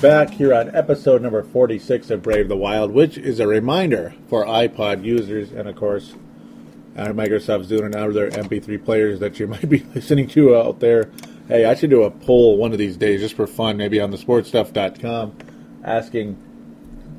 Back 0.01 0.29
here 0.29 0.53
on 0.53 0.75
episode 0.75 1.23
number 1.23 1.41
46 1.41 2.11
of 2.11 2.21
Brave 2.21 2.49
the 2.49 2.55
Wild, 2.55 2.91
which 2.91 3.17
is 3.17 3.39
a 3.39 3.47
reminder 3.47 4.13
for 4.29 4.45
iPod 4.45 5.03
users 5.03 5.51
and, 5.51 5.67
of 5.67 5.75
course, 5.75 6.13
uh, 6.95 7.07
Microsoft's 7.07 7.71
Zune 7.71 7.85
and 7.85 7.95
other 7.95 8.29
MP3 8.29 8.85
players 8.85 9.19
that 9.21 9.39
you 9.39 9.47
might 9.47 9.67
be 9.67 9.79
listening 9.95 10.27
to 10.27 10.55
out 10.55 10.81
there. 10.81 11.09
Hey, 11.47 11.65
I 11.65 11.73
should 11.73 11.89
do 11.89 12.03
a 12.03 12.11
poll 12.11 12.57
one 12.57 12.73
of 12.73 12.77
these 12.77 12.95
days 12.95 13.21
just 13.21 13.33
for 13.33 13.47
fun, 13.47 13.75
maybe 13.75 13.99
on 13.99 14.11
the 14.11 14.17
sportstuff.com, 14.17 15.35
asking 15.83 16.37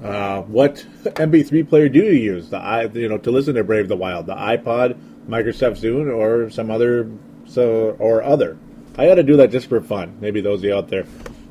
uh, 0.04 0.42
what 0.42 0.76
MP3 1.02 1.68
player 1.68 1.88
do 1.88 1.98
you 1.98 2.12
use? 2.12 2.50
The 2.50 2.58
i 2.58 2.84
you 2.84 3.08
know 3.08 3.18
to 3.18 3.32
listen 3.32 3.56
to 3.56 3.64
Brave 3.64 3.88
the 3.88 3.96
Wild, 3.96 4.26
the 4.26 4.36
iPod, 4.36 4.96
Microsoft 5.28 5.80
Zune, 5.80 6.16
or 6.16 6.48
some 6.48 6.70
other 6.70 7.10
so 7.44 7.96
or 7.98 8.22
other. 8.22 8.56
I 8.96 9.06
got 9.06 9.16
to 9.16 9.24
do 9.24 9.36
that 9.38 9.50
just 9.50 9.68
for 9.68 9.80
fun. 9.80 10.16
Maybe 10.20 10.40
those 10.40 10.60
of 10.60 10.64
you 10.64 10.76
out 10.76 10.88
there 10.88 11.06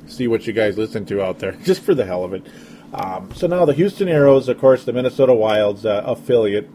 see 0.08 0.28
what 0.28 0.48
you 0.48 0.54
guys 0.54 0.78
listen 0.78 1.06
to 1.06 1.24
out 1.24 1.40
there, 1.40 1.52
just 1.64 1.82
for 1.82 1.94
the 1.94 2.06
hell 2.06 2.24
of 2.24 2.34
it. 2.34 2.46
Um, 2.94 3.34
so 3.34 3.48
now 3.48 3.66
the 3.66 3.74
Houston 3.74 4.08
Aeros, 4.08 4.48
of 4.48 4.60
course, 4.60 4.86
the 4.86 4.94
Minnesota 4.94 5.34
Wild's 5.34 5.86
uh, 5.86 6.04
affiliate 6.06 6.70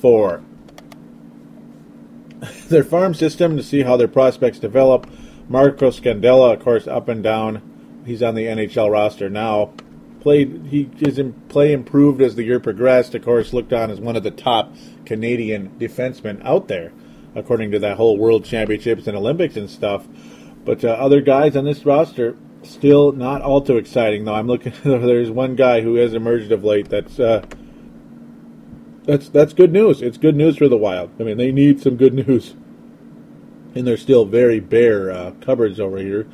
for 0.00 0.42
their 2.68 2.84
farm 2.84 3.14
system 3.14 3.56
to 3.56 3.62
see 3.62 3.82
how 3.82 3.96
their 3.96 4.08
prospects 4.08 4.58
develop. 4.58 5.06
Marco 5.48 5.90
Scandella, 5.90 6.54
of 6.54 6.60
course, 6.60 6.86
up 6.86 7.08
and 7.08 7.22
down. 7.22 8.02
He's 8.06 8.22
on 8.22 8.34
the 8.34 8.46
NHL 8.46 8.90
roster 8.90 9.28
now. 9.28 9.72
Played 10.20 10.66
he 10.66 10.88
his 10.98 11.20
play 11.48 11.72
improved 11.72 12.20
as 12.20 12.34
the 12.34 12.44
year 12.44 12.60
progressed. 12.60 13.14
Of 13.14 13.24
course, 13.24 13.52
looked 13.52 13.72
on 13.72 13.90
as 13.90 14.00
one 14.00 14.16
of 14.16 14.22
the 14.22 14.30
top 14.30 14.74
Canadian 15.06 15.70
defensemen 15.78 16.44
out 16.44 16.68
there, 16.68 16.92
according 17.34 17.70
to 17.72 17.78
that 17.80 17.96
whole 17.96 18.18
World 18.18 18.44
Championships 18.44 19.06
and 19.06 19.16
Olympics 19.16 19.56
and 19.56 19.68
stuff. 19.68 20.06
But 20.64 20.84
uh, 20.84 20.88
other 20.88 21.20
guys 21.20 21.56
on 21.56 21.64
this 21.64 21.84
roster 21.84 22.36
still 22.62 23.12
not 23.12 23.42
all 23.42 23.60
too 23.60 23.76
exciting. 23.76 24.24
Though 24.24 24.34
I'm 24.34 24.46
looking, 24.46 24.72
there's 24.84 25.30
one 25.30 25.56
guy 25.56 25.80
who 25.80 25.94
has 25.96 26.14
emerged 26.14 26.52
of 26.52 26.64
late. 26.64 26.88
That's 26.88 27.18
uh, 27.18 27.44
that's 29.04 29.28
that's 29.28 29.52
good 29.52 29.72
news. 29.72 30.02
It's 30.02 30.18
good 30.18 30.36
news 30.36 30.56
for 30.56 30.68
the 30.68 30.76
Wild. 30.76 31.10
I 31.18 31.24
mean, 31.24 31.36
they 31.36 31.52
need 31.52 31.80
some 31.80 31.96
good 31.96 32.14
news, 32.14 32.54
and 33.74 33.86
they're 33.86 33.96
still 33.96 34.24
very 34.24 34.60
bare 34.60 35.10
uh, 35.10 35.30
cupboards 35.40 35.80
over 35.80 35.98
here. 35.98 36.28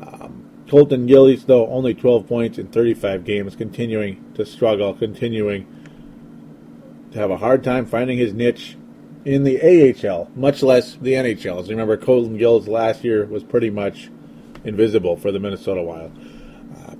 Um, 0.00 0.64
Colton 0.68 1.06
Gillies, 1.06 1.44
though, 1.44 1.68
only 1.68 1.94
12 1.94 2.26
points 2.26 2.58
in 2.58 2.68
35 2.68 3.24
games, 3.24 3.54
continuing 3.54 4.32
to 4.34 4.44
struggle, 4.44 4.94
continuing 4.94 5.66
to 7.12 7.18
have 7.18 7.30
a 7.30 7.36
hard 7.36 7.62
time 7.62 7.86
finding 7.86 8.18
his 8.18 8.32
niche 8.32 8.76
in 9.24 9.44
the 9.44 9.60
AHL, 9.60 10.30
much 10.34 10.62
less 10.62 10.94
the 10.96 11.14
NHL. 11.14 11.60
As 11.60 11.68
you 11.68 11.74
remember, 11.74 11.96
Colton 11.96 12.36
Gillies 12.36 12.68
last 12.68 13.04
year 13.04 13.24
was 13.24 13.42
pretty 13.42 13.70
much 13.70 14.10
invisible 14.64 15.16
for 15.16 15.32
the 15.32 15.38
Minnesota 15.38 15.82
Wild. 15.82 16.12
Uh, 16.76 16.94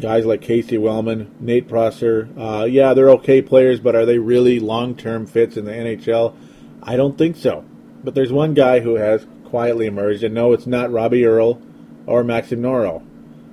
guys 0.00 0.24
like 0.24 0.40
Casey 0.40 0.78
Wellman, 0.78 1.34
Nate 1.40 1.68
Prosser, 1.68 2.28
uh, 2.38 2.64
yeah, 2.64 2.94
they're 2.94 3.10
okay 3.10 3.42
players, 3.42 3.80
but 3.80 3.94
are 3.94 4.06
they 4.06 4.18
really 4.18 4.60
long 4.60 4.94
term 4.94 5.26
fits 5.26 5.56
in 5.56 5.64
the 5.64 5.72
NHL? 5.72 6.34
I 6.82 6.96
don't 6.96 7.18
think 7.18 7.36
so. 7.36 7.64
But 8.02 8.14
there's 8.14 8.32
one 8.32 8.54
guy 8.54 8.80
who 8.80 8.94
has 8.96 9.26
quietly 9.44 9.86
emerged, 9.86 10.22
and 10.22 10.34
no, 10.34 10.52
it's 10.52 10.66
not 10.66 10.92
Robbie 10.92 11.24
Earl 11.24 11.60
or 12.06 12.24
Maxim 12.24 12.62
Noreau. 12.62 13.04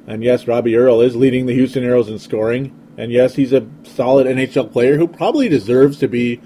And 0.05 0.23
yes, 0.23 0.47
Robbie 0.47 0.75
Earl 0.75 1.01
is 1.01 1.15
leading 1.15 1.45
the 1.45 1.53
Houston 1.53 1.83
Aeros 1.83 2.09
in 2.09 2.19
scoring. 2.19 2.77
And 2.97 3.11
yes, 3.11 3.35
he's 3.35 3.53
a 3.53 3.67
solid 3.83 4.27
NHL 4.27 4.71
player 4.71 4.97
who 4.97 5.07
probably 5.07 5.49
deserves 5.49 5.97
to 5.99 6.07
be 6.07 6.41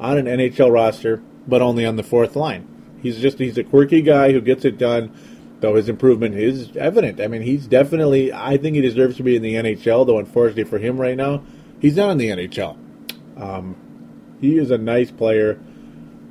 on 0.00 0.18
an 0.18 0.26
NHL 0.26 0.72
roster, 0.72 1.22
but 1.46 1.62
only 1.62 1.84
on 1.84 1.96
the 1.96 2.02
fourth 2.02 2.36
line. 2.36 2.66
He's 3.02 3.20
just 3.20 3.38
he's 3.38 3.58
a 3.58 3.64
quirky 3.64 4.02
guy 4.02 4.32
who 4.32 4.40
gets 4.40 4.64
it 4.64 4.78
done. 4.78 5.14
Though 5.60 5.74
his 5.74 5.88
improvement 5.88 6.36
is 6.36 6.76
evident. 6.76 7.20
I 7.20 7.26
mean, 7.26 7.42
he's 7.42 7.66
definitely. 7.66 8.32
I 8.32 8.58
think 8.58 8.76
he 8.76 8.82
deserves 8.82 9.16
to 9.16 9.24
be 9.24 9.36
in 9.36 9.42
the 9.42 9.54
NHL. 9.54 10.06
Though 10.06 10.18
unfortunately 10.18 10.64
for 10.64 10.78
him 10.78 11.00
right 11.00 11.16
now, 11.16 11.42
he's 11.80 11.96
not 11.96 12.10
in 12.10 12.18
the 12.18 12.28
NHL. 12.30 12.76
Um, 13.36 13.76
he 14.40 14.56
is 14.56 14.70
a 14.70 14.78
nice 14.78 15.10
player, 15.10 15.58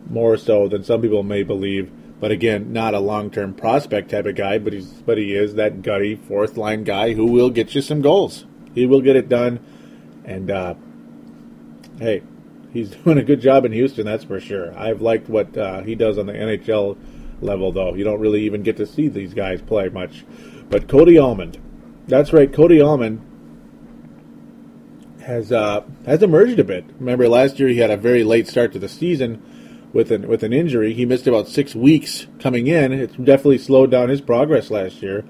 more 0.10 0.38
so 0.38 0.70
than 0.70 0.84
some 0.84 1.02
people 1.02 1.24
may 1.24 1.44
believe. 1.44 1.92
But 2.20 2.32
again, 2.32 2.74
not 2.74 2.96
a 2.96 3.00
long-term 3.00 3.54
prospect 3.56 4.10
type 4.10 4.26
of 4.26 4.36
guy. 4.36 4.60
But 4.60 4.74
he's 4.74 4.88
but 4.88 5.18
he 5.18 5.36
is 5.36 5.56
that 5.56 5.82
gutty 5.82 6.16
fourth 6.16 6.56
line 6.56 6.86
guy 6.86 7.14
who 7.14 7.26
will 7.26 7.50
get 7.50 7.76
you 7.76 7.82
some 7.82 8.02
goals. 8.02 8.46
He 8.74 8.86
will 8.86 9.02
get 9.02 9.18
it 9.18 9.28
done. 9.28 9.60
And 10.24 10.50
uh, 10.50 10.76
hey, 12.00 12.24
he's 12.74 12.90
doing 13.04 13.18
a 13.18 13.24
good 13.24 13.42
job 13.42 13.66
in 13.66 13.72
Houston, 13.72 14.06
that's 14.06 14.24
for 14.24 14.40
sure. 14.40 14.78
I've 14.78 15.02
liked 15.02 15.30
what 15.30 15.58
uh, 15.58 15.82
he 15.84 15.96
does 15.96 16.18
on 16.18 16.26
the 16.26 16.34
NHL 16.34 16.98
level, 17.42 17.72
though. 17.72 17.94
You 17.94 18.04
don't 18.04 18.20
really 18.20 18.44
even 18.44 18.64
get 18.64 18.78
to 18.78 18.86
see 18.86 19.08
these 19.08 19.34
guys 19.34 19.62
play 19.62 19.90
much. 19.90 20.26
But 20.70 20.88
Cody 20.88 21.18
Almond, 21.18 21.58
that's 22.08 22.34
right, 22.34 22.52
Cody 22.52 22.82
Almond 22.82 23.22
has 25.28 25.52
uh, 25.52 25.84
has 26.06 26.24
emerged 26.24 26.58
a 26.58 26.64
bit. 26.64 26.86
Remember 27.00 27.28
last 27.28 27.60
year 27.60 27.68
he 27.70 27.78
had 27.78 27.92
a 27.92 27.98
very 27.98 28.24
late 28.24 28.48
start 28.48 28.72
to 28.74 28.80
the 28.80 28.88
season 28.88 29.90
with 29.94 30.12
an 30.12 30.28
with 30.28 30.42
an 30.42 30.54
injury. 30.54 30.94
He 30.94 31.06
missed 31.06 31.28
about 31.28 31.48
six 31.48 31.76
weeks 31.76 32.28
coming 32.40 32.68
in. 32.68 32.94
It 32.94 33.24
definitely 33.24 33.58
slowed 33.58 33.92
down 33.92 34.10
his 34.10 34.22
progress 34.22 34.72
last 34.72 35.02
year. 35.04 35.26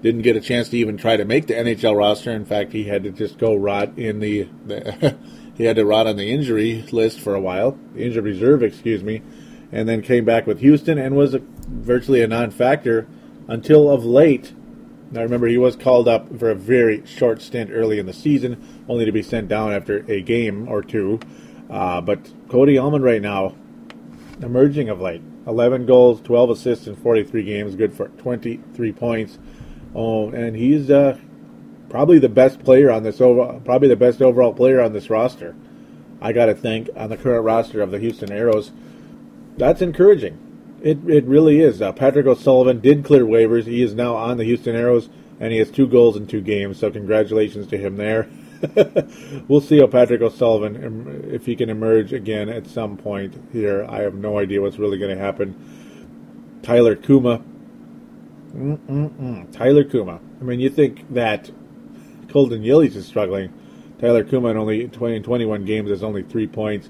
Didn't 0.00 0.22
get 0.22 0.36
a 0.36 0.40
chance 0.40 0.70
to 0.70 0.78
even 0.78 0.96
try 0.96 1.16
to 1.16 1.24
make 1.24 1.46
the 1.46 1.54
NHL 1.54 1.96
roster. 1.96 2.32
In 2.32 2.44
fact, 2.44 2.72
he 2.72 2.84
had 2.84 3.04
to 3.04 3.10
just 3.10 3.38
go 3.38 3.54
rot 3.54 3.96
in 3.96 4.18
the, 4.18 4.48
the 4.66 5.16
he 5.54 5.64
had 5.64 5.76
to 5.76 5.84
rot 5.84 6.06
on 6.06 6.16
the 6.16 6.32
injury 6.32 6.84
list 6.92 7.20
for 7.20 7.34
a 7.34 7.40
while, 7.40 7.78
the 7.94 8.04
injured 8.04 8.24
reserve, 8.24 8.62
excuse 8.62 9.02
me, 9.02 9.22
and 9.70 9.88
then 9.88 10.02
came 10.02 10.24
back 10.24 10.46
with 10.46 10.60
Houston 10.60 10.98
and 10.98 11.16
was 11.16 11.34
a, 11.34 11.42
virtually 11.68 12.22
a 12.22 12.26
non-factor 12.26 13.06
until 13.48 13.90
of 13.90 14.04
late. 14.04 14.52
Now 15.10 15.22
remember, 15.22 15.46
he 15.46 15.58
was 15.58 15.76
called 15.76 16.08
up 16.08 16.38
for 16.38 16.50
a 16.50 16.54
very 16.54 17.04
short 17.04 17.42
stint 17.42 17.70
early 17.70 17.98
in 17.98 18.06
the 18.06 18.12
season, 18.12 18.84
only 18.88 19.04
to 19.04 19.12
be 19.12 19.22
sent 19.22 19.48
down 19.48 19.72
after 19.72 20.10
a 20.10 20.22
game 20.22 20.68
or 20.68 20.82
two. 20.82 21.20
Uh, 21.68 22.00
but 22.00 22.32
Cody 22.48 22.78
Almond 22.78 23.04
right 23.04 23.20
now, 23.20 23.54
emerging 24.40 24.88
of 24.88 25.00
late. 25.00 25.22
11 25.46 25.86
goals, 25.86 26.20
12 26.20 26.50
assists 26.50 26.86
in 26.86 26.94
43 26.94 27.42
games, 27.42 27.74
good 27.74 27.92
for 27.92 28.08
23 28.08 28.92
points. 28.92 29.38
Oh, 29.94 30.30
and 30.30 30.56
he's 30.56 30.90
uh, 30.90 31.18
probably 31.92 32.18
the 32.18 32.28
best 32.28 32.64
player 32.64 32.90
on 32.90 33.02
this 33.02 33.20
over, 33.20 33.60
probably 33.60 33.86
the 33.86 33.96
best 33.96 34.22
overall 34.22 34.54
player 34.54 34.80
on 34.80 34.94
this 34.94 35.10
roster. 35.10 35.54
I 36.22 36.32
got 36.32 36.46
to 36.46 36.54
think 36.54 36.88
on 36.96 37.10
the 37.10 37.18
current 37.18 37.44
roster 37.44 37.82
of 37.82 37.90
the 37.90 37.98
Houston 37.98 38.30
Aeros, 38.30 38.70
that's 39.58 39.82
encouraging. 39.82 40.38
It 40.82 40.98
it 41.06 41.24
really 41.26 41.60
is. 41.60 41.82
Uh, 41.82 41.92
Patrick 41.92 42.26
O'Sullivan 42.26 42.80
did 42.80 43.04
clear 43.04 43.24
waivers. 43.24 43.66
He 43.66 43.82
is 43.82 43.94
now 43.94 44.16
on 44.16 44.38
the 44.38 44.44
Houston 44.44 44.74
Aeros, 44.74 45.10
and 45.38 45.52
he 45.52 45.58
has 45.58 45.70
two 45.70 45.86
goals 45.86 46.16
in 46.16 46.26
two 46.26 46.40
games. 46.40 46.78
So 46.78 46.90
congratulations 46.90 47.66
to 47.68 47.76
him 47.76 47.98
there. 47.98 48.26
we'll 49.48 49.60
see 49.60 49.78
how 49.78 49.86
Patrick 49.86 50.22
O'Sullivan 50.22 51.28
if 51.30 51.44
he 51.44 51.54
can 51.56 51.68
emerge 51.68 52.14
again 52.14 52.48
at 52.48 52.66
some 52.66 52.96
point 52.96 53.34
here. 53.52 53.84
I 53.86 54.00
have 54.00 54.14
no 54.14 54.38
idea 54.38 54.62
what's 54.62 54.78
really 54.78 54.98
going 54.98 55.14
to 55.14 55.22
happen. 55.22 56.60
Tyler 56.62 56.96
Cuma. 56.96 57.42
Mm-mm-mm. 58.54 59.52
Tyler 59.52 59.84
Cuma. 59.84 60.20
I 60.40 60.44
mean, 60.44 60.60
you 60.60 60.70
think 60.70 61.12
that 61.12 61.50
Colton 62.32 62.62
Gillies 62.62 62.96
is 62.96 63.06
struggling. 63.06 63.52
Tyler 63.98 64.24
Cuma 64.24 64.48
in 64.48 64.56
only 64.56 64.88
20 64.88 65.16
and 65.16 65.24
21 65.24 65.64
games 65.64 65.90
has 65.90 66.02
only 66.02 66.22
three 66.22 66.46
points. 66.46 66.88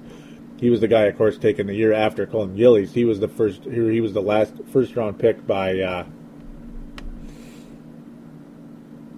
He 0.59 0.69
was 0.69 0.79
the 0.79 0.87
guy, 0.87 1.03
of 1.03 1.17
course, 1.17 1.37
taken 1.37 1.67
the 1.67 1.75
year 1.75 1.91
after 1.91 2.25
Colton 2.25 2.55
Gillies. 2.55 2.93
He 2.93 3.03
was 3.03 3.19
the 3.19 3.27
first. 3.27 3.65
He 3.65 3.99
was 3.99 4.13
the 4.13 4.21
last 4.21 4.53
first 4.71 4.95
round 4.95 5.19
pick 5.19 5.45
by 5.45 5.79
uh, 5.79 6.05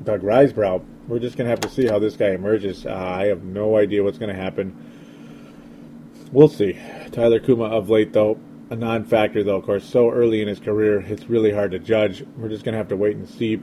Doug 0.04 0.22
Risebrough. 0.22 0.84
We're 1.08 1.20
just 1.20 1.38
gonna 1.38 1.52
have 1.52 1.62
to 1.62 1.70
see 1.70 1.86
how 1.86 2.00
this 2.00 2.18
guy 2.18 2.32
emerges. 2.32 2.86
Uh, 2.86 2.96
I 2.96 3.28
have 3.28 3.44
no 3.44 3.78
idea 3.78 4.04
what's 4.04 4.18
gonna 4.18 4.34
happen. 4.34 4.76
We'll 6.32 6.50
see. 6.50 6.80
Tyler 7.12 7.40
Cuma 7.40 7.66
of 7.66 7.90
late, 7.90 8.12
though, 8.12 8.40
a 8.72 8.76
non-factor, 8.76 9.44
though. 9.44 9.58
Of 9.58 9.66
course, 9.66 9.86
so 9.86 10.10
early 10.10 10.42
in 10.42 10.48
his 10.48 10.60
career, 10.60 11.02
it's 11.02 11.30
really 11.30 11.52
hard 11.52 11.72
to 11.72 11.80
judge. 11.80 12.26
We're 12.36 12.50
just 12.50 12.66
to 12.66 12.74
have 12.74 12.88
to 12.88 12.98
wait 12.98 13.16
and 13.16 13.30
see 13.30 13.62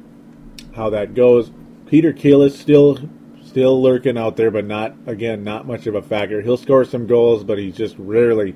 how 0.74 0.90
that 0.90 1.14
goes. 1.14 1.50
Peter 1.92 2.14
Kalus 2.14 2.56
still 2.56 2.98
still 3.44 3.82
lurking 3.82 4.16
out 4.16 4.34
there, 4.38 4.50
but 4.50 4.64
not 4.64 4.94
again 5.04 5.44
not 5.44 5.66
much 5.66 5.86
of 5.86 5.94
a 5.94 6.00
factor. 6.00 6.40
He'll 6.40 6.56
score 6.56 6.86
some 6.86 7.06
goals, 7.06 7.44
but 7.44 7.58
he 7.58 7.70
just 7.70 7.96
rarely 7.98 8.54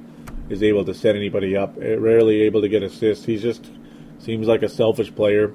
is 0.48 0.62
able 0.62 0.86
to 0.86 0.94
set 0.94 1.14
anybody 1.14 1.54
up. 1.54 1.76
Eh, 1.76 1.96
rarely 1.96 2.40
able 2.40 2.62
to 2.62 2.68
get 2.70 2.82
assists. 2.82 3.26
He 3.26 3.36
just 3.36 3.70
seems 4.18 4.46
like 4.46 4.62
a 4.62 4.70
selfish 4.70 5.14
player. 5.14 5.54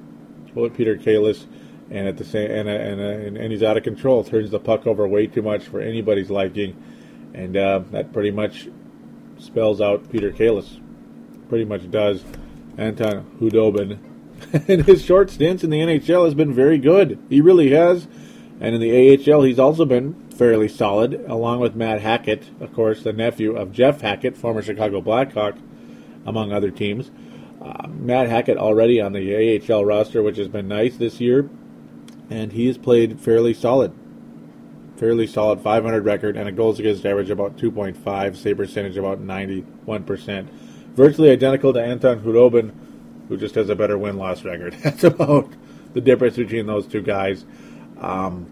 Well, 0.54 0.70
Peter 0.70 0.96
Kalus, 0.96 1.46
and 1.90 2.06
at 2.06 2.18
the 2.18 2.24
same 2.24 2.52
and 2.52 2.68
and, 2.68 3.00
and 3.00 3.36
and 3.36 3.50
he's 3.50 3.64
out 3.64 3.76
of 3.76 3.82
control. 3.82 4.22
Turns 4.22 4.52
the 4.52 4.60
puck 4.60 4.86
over 4.86 5.08
way 5.08 5.26
too 5.26 5.42
much 5.42 5.64
for 5.64 5.80
anybody's 5.80 6.30
liking, 6.30 6.80
and 7.34 7.56
uh, 7.56 7.80
that 7.90 8.12
pretty 8.12 8.30
much 8.30 8.68
spells 9.38 9.80
out 9.80 10.08
Peter 10.08 10.30
Kalus. 10.30 10.80
Pretty 11.48 11.64
much 11.64 11.90
does. 11.90 12.22
Anton 12.78 13.24
Khudobin 13.40 14.11
and 14.68 14.84
his 14.84 15.04
short 15.04 15.30
stints 15.30 15.64
in 15.64 15.70
the 15.70 15.80
NHL 15.80 16.24
has 16.24 16.34
been 16.34 16.52
very 16.52 16.78
good. 16.78 17.18
He 17.28 17.40
really 17.40 17.70
has. 17.70 18.06
And 18.60 18.74
in 18.74 18.80
the 18.80 19.32
AHL, 19.32 19.42
he's 19.42 19.58
also 19.58 19.84
been 19.84 20.14
fairly 20.30 20.68
solid, 20.68 21.14
along 21.26 21.60
with 21.60 21.74
Matt 21.74 22.00
Hackett, 22.00 22.44
of 22.60 22.72
course, 22.72 23.02
the 23.02 23.12
nephew 23.12 23.56
of 23.56 23.72
Jeff 23.72 24.00
Hackett, 24.00 24.36
former 24.36 24.62
Chicago 24.62 25.00
Blackhawk, 25.00 25.56
among 26.24 26.52
other 26.52 26.70
teams. 26.70 27.10
Uh, 27.60 27.86
Matt 27.88 28.28
Hackett 28.28 28.56
already 28.56 29.00
on 29.00 29.12
the 29.12 29.60
AHL 29.60 29.84
roster, 29.84 30.22
which 30.22 30.36
has 30.36 30.48
been 30.48 30.68
nice 30.68 30.96
this 30.96 31.20
year, 31.20 31.48
and 32.30 32.52
he 32.52 32.66
has 32.66 32.78
played 32.78 33.20
fairly 33.20 33.54
solid. 33.54 33.92
Fairly 34.96 35.26
solid 35.26 35.60
500 35.60 36.04
record 36.04 36.36
and 36.36 36.48
a 36.48 36.52
goals 36.52 36.78
against 36.78 37.04
average 37.04 37.30
about 37.30 37.56
2.5, 37.56 38.36
save 38.36 38.56
percentage 38.56 38.96
about 38.96 39.20
91%. 39.20 40.48
Virtually 40.94 41.30
identical 41.30 41.72
to 41.72 41.82
Anton 41.82 42.20
Khudobin, 42.20 42.72
who 43.32 43.38
just 43.38 43.54
has 43.54 43.70
a 43.70 43.74
better 43.74 43.96
win 43.96 44.18
loss 44.18 44.44
record. 44.44 44.74
That's 44.82 45.04
about 45.04 45.50
the 45.94 46.02
difference 46.02 46.36
between 46.36 46.66
those 46.66 46.86
two 46.86 47.00
guys. 47.00 47.46
Um, 47.98 48.46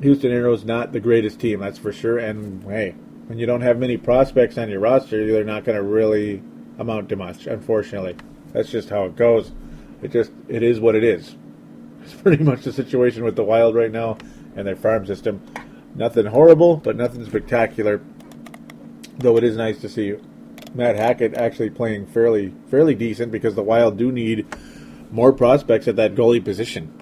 Houston 0.00 0.30
Aeros 0.30 0.64
not 0.64 0.92
the 0.92 1.00
greatest 1.00 1.40
team, 1.40 1.58
that's 1.60 1.78
for 1.78 1.92
sure. 1.92 2.18
And 2.18 2.62
hey, 2.64 2.90
when 3.26 3.38
you 3.38 3.46
don't 3.46 3.62
have 3.62 3.78
many 3.78 3.96
prospects 3.96 4.58
on 4.58 4.68
your 4.68 4.78
roster, 4.78 5.26
they're 5.26 5.42
not 5.42 5.64
going 5.64 5.76
to 5.76 5.82
really 5.82 6.40
amount 6.78 7.08
to 7.08 7.16
much. 7.16 7.46
Unfortunately, 7.46 8.14
that's 8.52 8.70
just 8.70 8.90
how 8.90 9.06
it 9.06 9.16
goes. 9.16 9.50
It 10.02 10.12
just 10.12 10.30
it 10.48 10.62
is 10.62 10.78
what 10.78 10.94
it 10.94 11.04
is. 11.04 11.34
It's 12.02 12.14
pretty 12.14 12.44
much 12.44 12.62
the 12.62 12.72
situation 12.72 13.24
with 13.24 13.34
the 13.34 13.42
Wild 13.42 13.74
right 13.74 13.90
now 13.90 14.18
and 14.54 14.64
their 14.64 14.76
farm 14.76 15.06
system. 15.06 15.44
Nothing 15.96 16.26
horrible, 16.26 16.76
but 16.76 16.94
nothing 16.94 17.24
spectacular. 17.24 18.00
Though 19.18 19.36
it 19.36 19.42
is 19.42 19.56
nice 19.56 19.80
to 19.80 19.88
see 19.88 20.14
Matt 20.76 20.96
Hackett 20.96 21.34
actually 21.34 21.70
playing 21.70 22.06
fairly 22.06 22.52
fairly 22.70 22.94
decent 22.94 23.32
because 23.32 23.54
the 23.54 23.62
Wild 23.62 23.96
do 23.96 24.12
need 24.12 24.46
more 25.10 25.32
prospects 25.32 25.88
at 25.88 25.96
that 25.96 26.14
goalie 26.14 26.44
position. 26.44 26.92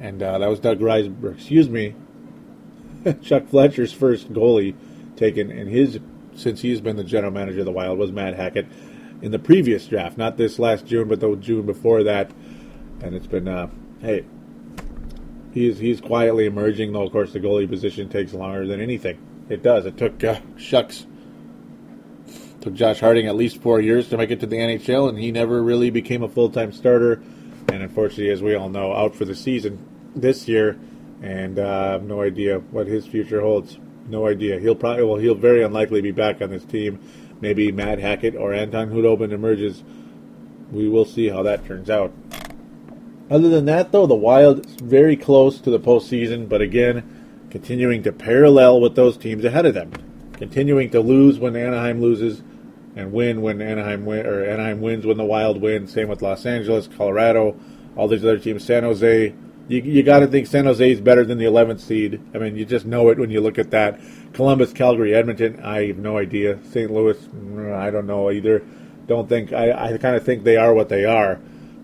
And 0.00 0.22
uh, 0.22 0.38
that 0.38 0.48
was 0.48 0.58
Doug 0.58 0.80
Risebrough, 0.80 1.34
excuse 1.34 1.68
me, 1.68 1.94
Chuck 3.22 3.46
Fletcher's 3.48 3.92
first 3.92 4.32
goalie 4.32 4.74
taken 5.16 5.50
in 5.50 5.68
his 5.68 6.00
since 6.34 6.60
he's 6.60 6.80
been 6.80 6.96
the 6.96 7.04
general 7.04 7.32
manager 7.32 7.60
of 7.60 7.66
the 7.66 7.72
Wild 7.72 7.98
was 7.98 8.10
Matt 8.10 8.34
Hackett 8.34 8.66
in 9.20 9.30
the 9.30 9.38
previous 9.38 9.86
draft, 9.86 10.18
not 10.18 10.36
this 10.36 10.58
last 10.58 10.86
June, 10.86 11.06
but 11.06 11.20
the 11.20 11.36
June 11.36 11.64
before 11.64 12.02
that. 12.02 12.30
And 13.02 13.14
it's 13.14 13.26
been, 13.26 13.46
uh, 13.46 13.68
hey, 14.00 14.24
he's 15.52 15.78
he's 15.78 16.00
quietly 16.00 16.46
emerging. 16.46 16.92
Though 16.92 17.02
of 17.02 17.12
course 17.12 17.32
the 17.32 17.40
goalie 17.40 17.68
position 17.68 18.08
takes 18.08 18.32
longer 18.32 18.66
than 18.66 18.80
anything. 18.80 19.18
It 19.48 19.62
does. 19.62 19.86
It 19.86 19.96
took 19.96 20.22
uh, 20.24 20.40
shucks. 20.56 21.06
Took 22.62 22.74
Josh 22.74 23.00
Harding 23.00 23.26
at 23.26 23.34
least 23.34 23.60
four 23.60 23.80
years 23.80 24.08
to 24.10 24.16
make 24.16 24.30
it 24.30 24.38
to 24.40 24.46
the 24.46 24.56
NHL, 24.56 25.08
and 25.08 25.18
he 25.18 25.32
never 25.32 25.60
really 25.62 25.90
became 25.90 26.22
a 26.22 26.28
full 26.28 26.48
time 26.48 26.72
starter. 26.72 27.20
And 27.68 27.82
unfortunately, 27.82 28.30
as 28.30 28.40
we 28.40 28.54
all 28.54 28.68
know, 28.68 28.92
out 28.94 29.16
for 29.16 29.24
the 29.24 29.34
season 29.34 29.84
this 30.14 30.46
year, 30.46 30.78
and 31.22 31.58
uh, 31.58 31.92
have 31.92 32.04
no 32.04 32.22
idea 32.22 32.58
what 32.58 32.86
his 32.86 33.04
future 33.04 33.40
holds. 33.40 33.78
No 34.08 34.28
idea. 34.28 34.60
He'll 34.60 34.76
probably 34.76 35.04
well, 35.04 35.16
he'll 35.16 35.34
very 35.34 35.64
unlikely 35.64 36.00
be 36.02 36.12
back 36.12 36.40
on 36.40 36.50
this 36.50 36.64
team. 36.64 37.00
Maybe 37.40 37.72
Matt 37.72 37.98
Hackett 37.98 38.36
or 38.36 38.52
Anton 38.52 38.90
Khudobin 38.90 39.32
emerges. 39.32 39.82
We 40.70 40.88
will 40.88 41.04
see 41.04 41.28
how 41.28 41.42
that 41.42 41.66
turns 41.66 41.90
out. 41.90 42.12
Other 43.28 43.48
than 43.48 43.64
that, 43.64 43.90
though, 43.90 44.06
the 44.06 44.14
Wild 44.14 44.66
is 44.66 44.74
very 44.76 45.16
close 45.16 45.60
to 45.60 45.70
the 45.70 45.80
postseason, 45.80 46.48
but 46.48 46.60
again, 46.60 47.48
continuing 47.50 48.02
to 48.04 48.12
parallel 48.12 48.80
with 48.80 48.94
those 48.94 49.16
teams 49.16 49.44
ahead 49.44 49.66
of 49.66 49.74
them, 49.74 49.92
continuing 50.34 50.90
to 50.90 51.00
lose 51.00 51.38
when 51.38 51.56
Anaheim 51.56 52.00
loses, 52.00 52.42
and 52.96 53.12
win 53.12 53.40
when 53.42 53.62
Anaheim 53.62 54.04
win 54.04 54.26
or 54.26 54.44
Anaheim 54.44 54.80
wins 54.80 55.06
when 55.06 55.16
the 55.16 55.24
Wild 55.24 55.60
win. 55.60 55.86
Same 55.86 56.08
with 56.08 56.22
Los 56.22 56.44
Angeles, 56.44 56.88
Colorado, 56.88 57.58
all 57.96 58.08
these 58.08 58.24
other 58.24 58.38
teams. 58.38 58.64
San 58.64 58.82
Jose, 58.82 59.34
you, 59.68 59.80
you 59.80 60.02
got 60.02 60.20
to 60.20 60.26
think 60.26 60.46
San 60.46 60.66
Jose 60.66 60.90
is 60.90 61.00
better 61.00 61.24
than 61.24 61.38
the 61.38 61.44
11th 61.44 61.80
seed. 61.80 62.20
I 62.34 62.38
mean, 62.38 62.56
you 62.56 62.64
just 62.64 62.84
know 62.84 63.08
it 63.08 63.18
when 63.18 63.30
you 63.30 63.40
look 63.40 63.58
at 63.58 63.70
that. 63.70 64.00
Columbus, 64.32 64.72
Calgary, 64.72 65.14
Edmonton, 65.14 65.60
I 65.62 65.86
have 65.86 65.98
no 65.98 66.18
idea. 66.18 66.58
St. 66.64 66.90
Louis, 66.90 67.18
I 67.74 67.90
don't 67.90 68.06
know 68.06 68.30
either. 68.30 68.62
Don't 69.06 69.28
think 69.28 69.52
I, 69.52 69.94
I 69.94 69.98
kind 69.98 70.16
of 70.16 70.24
think 70.24 70.44
they 70.44 70.56
are 70.56 70.72
what 70.72 70.88
they 70.88 71.04
are, 71.04 71.40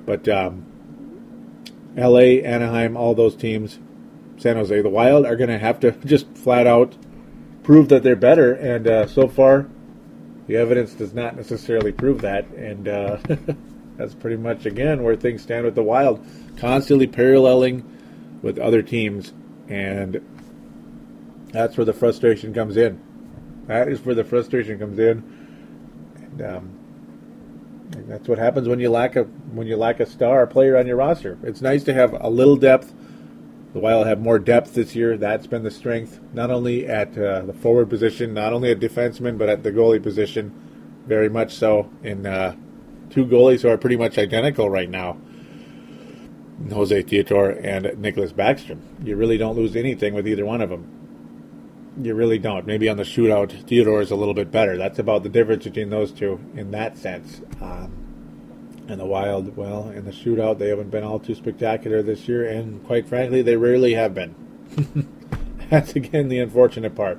but 0.06 0.28
um, 0.28 0.64
L.A., 1.96 2.44
Anaheim, 2.44 2.96
all 2.96 3.14
those 3.14 3.34
teams, 3.34 3.80
San 4.36 4.56
Jose, 4.56 4.80
the 4.80 4.88
Wild 4.88 5.26
are 5.26 5.36
going 5.36 5.50
to 5.50 5.58
have 5.58 5.80
to 5.80 5.90
just 6.06 6.32
flat 6.36 6.66
out 6.66 6.94
prove 7.68 7.90
that 7.90 8.02
they're 8.02 8.16
better. 8.16 8.54
And 8.54 8.86
uh, 8.86 9.06
so 9.06 9.28
far, 9.28 9.68
the 10.48 10.56
evidence 10.56 10.94
does 10.94 11.14
not 11.14 11.37
necessarily 11.37 11.92
prove 11.92 12.22
that. 12.22 12.48
And 12.48 12.88
uh, 12.88 13.18
that's 13.96 14.14
pretty 14.14 14.38
much 14.38 14.66
again 14.66 15.04
where 15.04 15.14
things 15.14 15.42
stand 15.42 15.64
with 15.64 15.76
the 15.76 15.82
Wild, 15.82 16.26
constantly 16.56 17.06
paralleling 17.06 17.84
with 18.42 18.58
other 18.58 18.82
teams, 18.82 19.32
and 19.68 20.20
that's 21.52 21.76
where 21.76 21.84
the 21.84 21.92
frustration 21.92 22.52
comes 22.52 22.76
in. 22.76 23.00
That 23.66 23.88
is 23.88 24.04
where 24.04 24.14
the 24.14 24.24
frustration 24.24 24.78
comes 24.78 24.98
in, 24.98 25.22
and 26.16 26.42
um, 26.42 26.78
that's 28.08 28.26
what 28.26 28.38
happens 28.38 28.68
when 28.68 28.80
you 28.80 28.90
lack 28.90 29.16
a 29.16 29.24
when 29.24 29.66
you 29.66 29.76
lack 29.76 30.00
a 30.00 30.06
star 30.06 30.46
player 30.46 30.78
on 30.78 30.87
your 30.87 30.96
roster. 30.96 31.38
It's 31.42 31.61
nice 31.61 31.84
to 31.84 31.94
have 31.94 32.16
a 32.18 32.30
little 32.30 32.56
depth. 32.56 32.94
The 33.78 33.84
Wild 33.84 34.08
have 34.08 34.18
more 34.18 34.40
depth 34.40 34.74
this 34.74 34.96
year. 34.96 35.16
That's 35.16 35.46
been 35.46 35.62
the 35.62 35.70
strength, 35.70 36.18
not 36.32 36.50
only 36.50 36.88
at 36.88 37.16
uh, 37.16 37.42
the 37.42 37.52
forward 37.52 37.88
position, 37.88 38.34
not 38.34 38.52
only 38.52 38.72
at 38.72 38.80
defenseman, 38.80 39.38
but 39.38 39.48
at 39.48 39.62
the 39.62 39.70
goalie 39.70 40.02
position, 40.02 40.52
very 41.06 41.28
much 41.28 41.54
so. 41.54 41.88
In 42.02 42.26
uh, 42.26 42.56
two 43.08 43.24
goalies 43.24 43.62
who 43.62 43.68
are 43.68 43.78
pretty 43.78 43.94
much 43.94 44.18
identical 44.18 44.68
right 44.68 44.90
now, 44.90 45.16
Jose 46.72 47.02
Theodore 47.02 47.50
and 47.50 47.96
Nicholas 47.98 48.32
Backstrom. 48.32 48.80
You 49.04 49.14
really 49.14 49.38
don't 49.38 49.54
lose 49.54 49.76
anything 49.76 50.12
with 50.12 50.26
either 50.26 50.44
one 50.44 50.60
of 50.60 50.70
them. 50.70 51.94
You 52.02 52.16
really 52.16 52.40
don't. 52.40 52.66
Maybe 52.66 52.88
on 52.88 52.96
the 52.96 53.04
shootout, 53.04 53.52
Theodore 53.68 54.00
is 54.00 54.10
a 54.10 54.16
little 54.16 54.34
bit 54.34 54.50
better. 54.50 54.76
That's 54.76 54.98
about 54.98 55.22
the 55.22 55.28
difference 55.28 55.62
between 55.62 55.90
those 55.90 56.10
two 56.10 56.40
in 56.56 56.72
that 56.72 56.98
sense. 56.98 57.42
Um, 57.60 58.07
and 58.88 58.98
the 58.98 59.07
Wild, 59.07 59.57
well, 59.57 59.90
in 59.90 60.05
the 60.07 60.11
shootout, 60.11 60.59
they 60.59 60.68
haven't 60.68 60.90
been 60.90 61.05
all 61.05 61.18
too 61.18 61.35
spectacular 61.35 62.03
this 62.03 62.27
year, 62.27 62.48
and 62.48 62.85
quite 62.87 63.07
frankly, 63.07 63.42
they 63.42 63.57
rarely 63.57 63.94
have 63.94 64.14
been. 64.14 64.35
That's 65.70 65.94
again 65.94 66.29
the 66.29 66.38
unfortunate 66.38 66.94
part. 66.94 67.18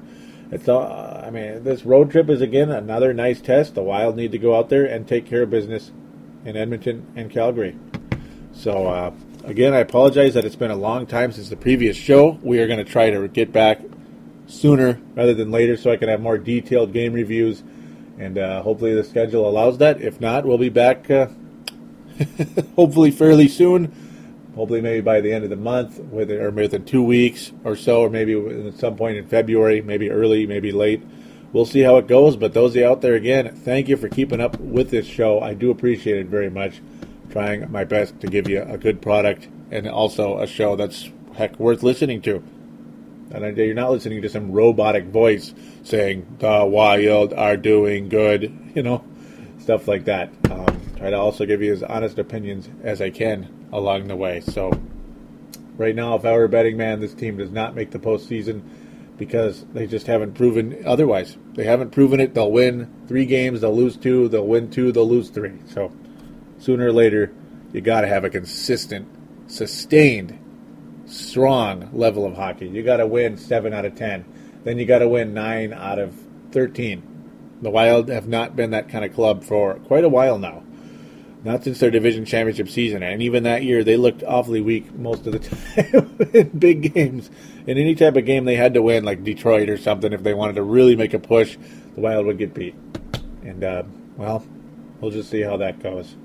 It's 0.51 0.67
all, 0.67 0.81
I 1.23 1.29
mean, 1.29 1.63
this 1.63 1.85
road 1.85 2.09
trip 2.09 2.27
is 2.27 2.41
again 2.41 2.71
another 2.71 3.13
nice 3.13 3.39
test. 3.39 3.75
The 3.75 3.83
Wild 3.83 4.15
need 4.15 4.31
to 4.31 4.39
go 4.39 4.57
out 4.57 4.69
there 4.69 4.83
and 4.85 5.07
take 5.07 5.27
care 5.27 5.43
of 5.43 5.51
business 5.51 5.91
in 6.43 6.57
Edmonton 6.57 7.05
and 7.15 7.29
Calgary. 7.29 7.77
So, 8.51 8.87
uh, 8.87 9.13
again, 9.43 9.75
I 9.75 9.79
apologize 9.79 10.33
that 10.33 10.45
it's 10.45 10.55
been 10.55 10.71
a 10.71 10.75
long 10.75 11.05
time 11.05 11.31
since 11.31 11.49
the 11.49 11.55
previous 11.55 11.95
show. 11.95 12.39
We 12.41 12.59
are 12.59 12.67
going 12.67 12.83
to 12.83 12.91
try 12.91 13.11
to 13.11 13.27
get 13.27 13.51
back 13.51 13.79
sooner 14.47 14.99
rather 15.13 15.35
than 15.35 15.51
later 15.51 15.77
so 15.77 15.91
I 15.91 15.97
can 15.97 16.09
have 16.09 16.19
more 16.19 16.39
detailed 16.39 16.93
game 16.93 17.13
reviews. 17.13 17.61
And 18.17 18.39
uh, 18.39 18.63
hopefully 18.63 18.95
the 18.95 19.03
schedule 19.03 19.47
allows 19.47 19.77
that. 19.77 20.01
If 20.01 20.19
not, 20.19 20.45
we'll 20.45 20.57
be 20.57 20.69
back 20.69 21.09
uh, 21.11 21.27
hopefully 22.75 23.11
fairly 23.11 23.47
soon. 23.47 23.91
Hopefully, 24.55 24.81
maybe 24.81 25.01
by 25.01 25.21
the 25.21 25.31
end 25.31 25.43
of 25.43 25.49
the 25.49 25.55
month, 25.55 25.99
or 25.99 26.51
within 26.51 26.83
two 26.83 27.03
weeks 27.03 27.51
or 27.63 27.75
so, 27.75 28.01
or 28.01 28.09
maybe 28.09 28.33
at 28.67 28.73
some 28.73 28.95
point 28.97 29.17
in 29.17 29.27
February, 29.27 29.81
maybe 29.81 30.09
early, 30.09 30.45
maybe 30.45 30.71
late. 30.71 31.01
We'll 31.53 31.65
see 31.65 31.81
how 31.81 31.97
it 31.97 32.07
goes. 32.07 32.35
But 32.35 32.53
those 32.53 32.75
out 32.77 33.01
there, 33.01 33.15
again, 33.15 33.55
thank 33.55 33.87
you 33.87 33.97
for 33.97 34.09
keeping 34.09 34.41
up 34.41 34.59
with 34.59 34.89
this 34.89 35.05
show. 35.05 35.39
I 35.39 35.53
do 35.53 35.71
appreciate 35.71 36.17
it 36.17 36.27
very 36.27 36.49
much. 36.49 36.81
Trying 37.31 37.71
my 37.71 37.83
best 37.83 38.19
to 38.21 38.27
give 38.27 38.49
you 38.49 38.63
a 38.63 38.77
good 38.77 39.01
product 39.01 39.47
and 39.71 39.87
also 39.87 40.39
a 40.39 40.47
show 40.47 40.75
that's 40.75 41.09
heck 41.35 41.59
worth 41.59 41.83
listening 41.83 42.21
to. 42.23 42.43
And 43.31 43.55
you're 43.55 43.75
not 43.75 43.91
listening 43.91 44.21
to 44.23 44.29
some 44.29 44.51
robotic 44.51 45.05
voice 45.05 45.53
saying 45.83 46.25
the 46.39 46.65
Wild 46.65 47.33
are 47.33 47.57
doing 47.57 48.09
good, 48.09 48.71
you 48.75 48.83
know, 48.83 49.03
stuff 49.59 49.87
like 49.87 50.05
that. 50.05 50.31
Um, 50.49 50.68
try 50.99 51.09
to 51.09 51.17
also 51.17 51.45
give 51.45 51.61
you 51.63 51.73
as 51.73 51.81
honest 51.81 52.19
opinions 52.19 52.69
as 52.83 53.01
I 53.01 53.09
can 53.09 53.67
along 53.73 54.07
the 54.07 54.15
way. 54.15 54.41
So, 54.41 54.71
right 55.77 55.95
now, 55.95 56.13
if 56.15 56.25
I 56.25 56.33
were 56.33 56.43
a 56.43 56.49
betting 56.49 56.77
man, 56.77 56.99
this 56.99 57.13
team 57.13 57.37
does 57.37 57.51
not 57.51 57.73
make 57.73 57.91
the 57.91 57.99
postseason. 57.99 58.61
because 59.19 59.65
they 59.73 59.85
just 59.85 60.07
haven't 60.07 60.33
proven 60.33 60.81
otherwise. 60.85 61.37
They 61.53 61.65
haven't 61.65 61.91
proven 61.91 62.21
it. 62.21 62.33
They'll 62.33 62.51
win 62.51 62.89
three 63.07 63.25
games, 63.25 63.61
they'll 63.61 63.75
lose 63.75 63.97
two, 63.97 64.29
they'll 64.29 64.47
win 64.47 64.71
two, 64.71 64.91
they'll 64.93 65.07
lose 65.07 65.29
three. 65.29 65.59
So 65.67 65.91
sooner 66.57 66.87
or 66.87 66.93
later, 66.93 67.31
you 67.73 67.81
got 67.81 68.01
to 68.01 68.07
have 68.07 68.23
a 68.23 68.29
consistent, 68.29 69.07
sustained, 69.51 70.39
strong 71.05 71.89
level 71.91 72.25
of 72.25 72.35
hockey. 72.35 72.69
You 72.69 72.81
got 72.81 72.97
to 72.97 73.05
win 73.05 73.37
seven 73.37 73.73
out 73.73 73.85
of 73.85 73.95
ten. 73.95 74.25
Then 74.63 74.79
you 74.79 74.85
got 74.85 74.99
to 74.99 75.07
win 75.09 75.33
nine 75.33 75.73
out 75.73 75.99
of 75.99 76.15
thirteen. 76.51 77.03
The 77.61 77.69
Wild 77.69 78.07
have 78.07 78.27
not 78.27 78.55
been 78.55 78.71
that 78.71 78.87
kind 78.87 79.03
of 79.03 79.13
club 79.13 79.43
for 79.43 79.75
quite 79.75 80.05
a 80.05 80.09
while 80.09 80.39
now. 80.39 80.63
Not 81.41 81.63
since 81.63 81.79
their 81.79 81.89
division 81.89 82.25
championship 82.25 82.67
season, 82.67 83.01
and 83.01 83.21
even 83.21 83.43
that 83.43 83.63
year 83.63 83.83
they 83.83 83.95
looked 83.95 84.23
awfully 84.23 84.59
weak 84.59 84.93
most 84.93 85.25
of 85.25 85.33
the 85.33 85.39
time 85.39 86.29
in 86.33 86.49
big 86.49 86.93
games. 86.93 87.29
In 87.65 87.77
any 87.77 87.95
type 87.95 88.17
of 88.17 88.25
game 88.25 88.43
they 88.43 88.55
had 88.55 88.73
to 88.73 88.81
win, 88.81 89.05
like 89.05 89.23
Detroit 89.23 89.69
or 89.69 89.77
something, 89.77 90.11
if 90.11 90.21
they 90.21 90.33
wanted 90.33 90.55
to 90.55 90.63
really 90.63 90.97
make 90.97 91.13
a 91.13 91.19
push, 91.19 91.57
the 91.95 92.01
Wild 92.01 92.25
would 92.25 92.37
get 92.37 92.53
beat. 92.53 92.75
And 93.43 93.63
uh, 93.63 93.83
well, 94.17 94.45
we'll 94.99 95.11
just 95.11 95.29
see 95.29 95.41
how 95.41 95.55
that 95.57 95.81
goes. 95.81 96.15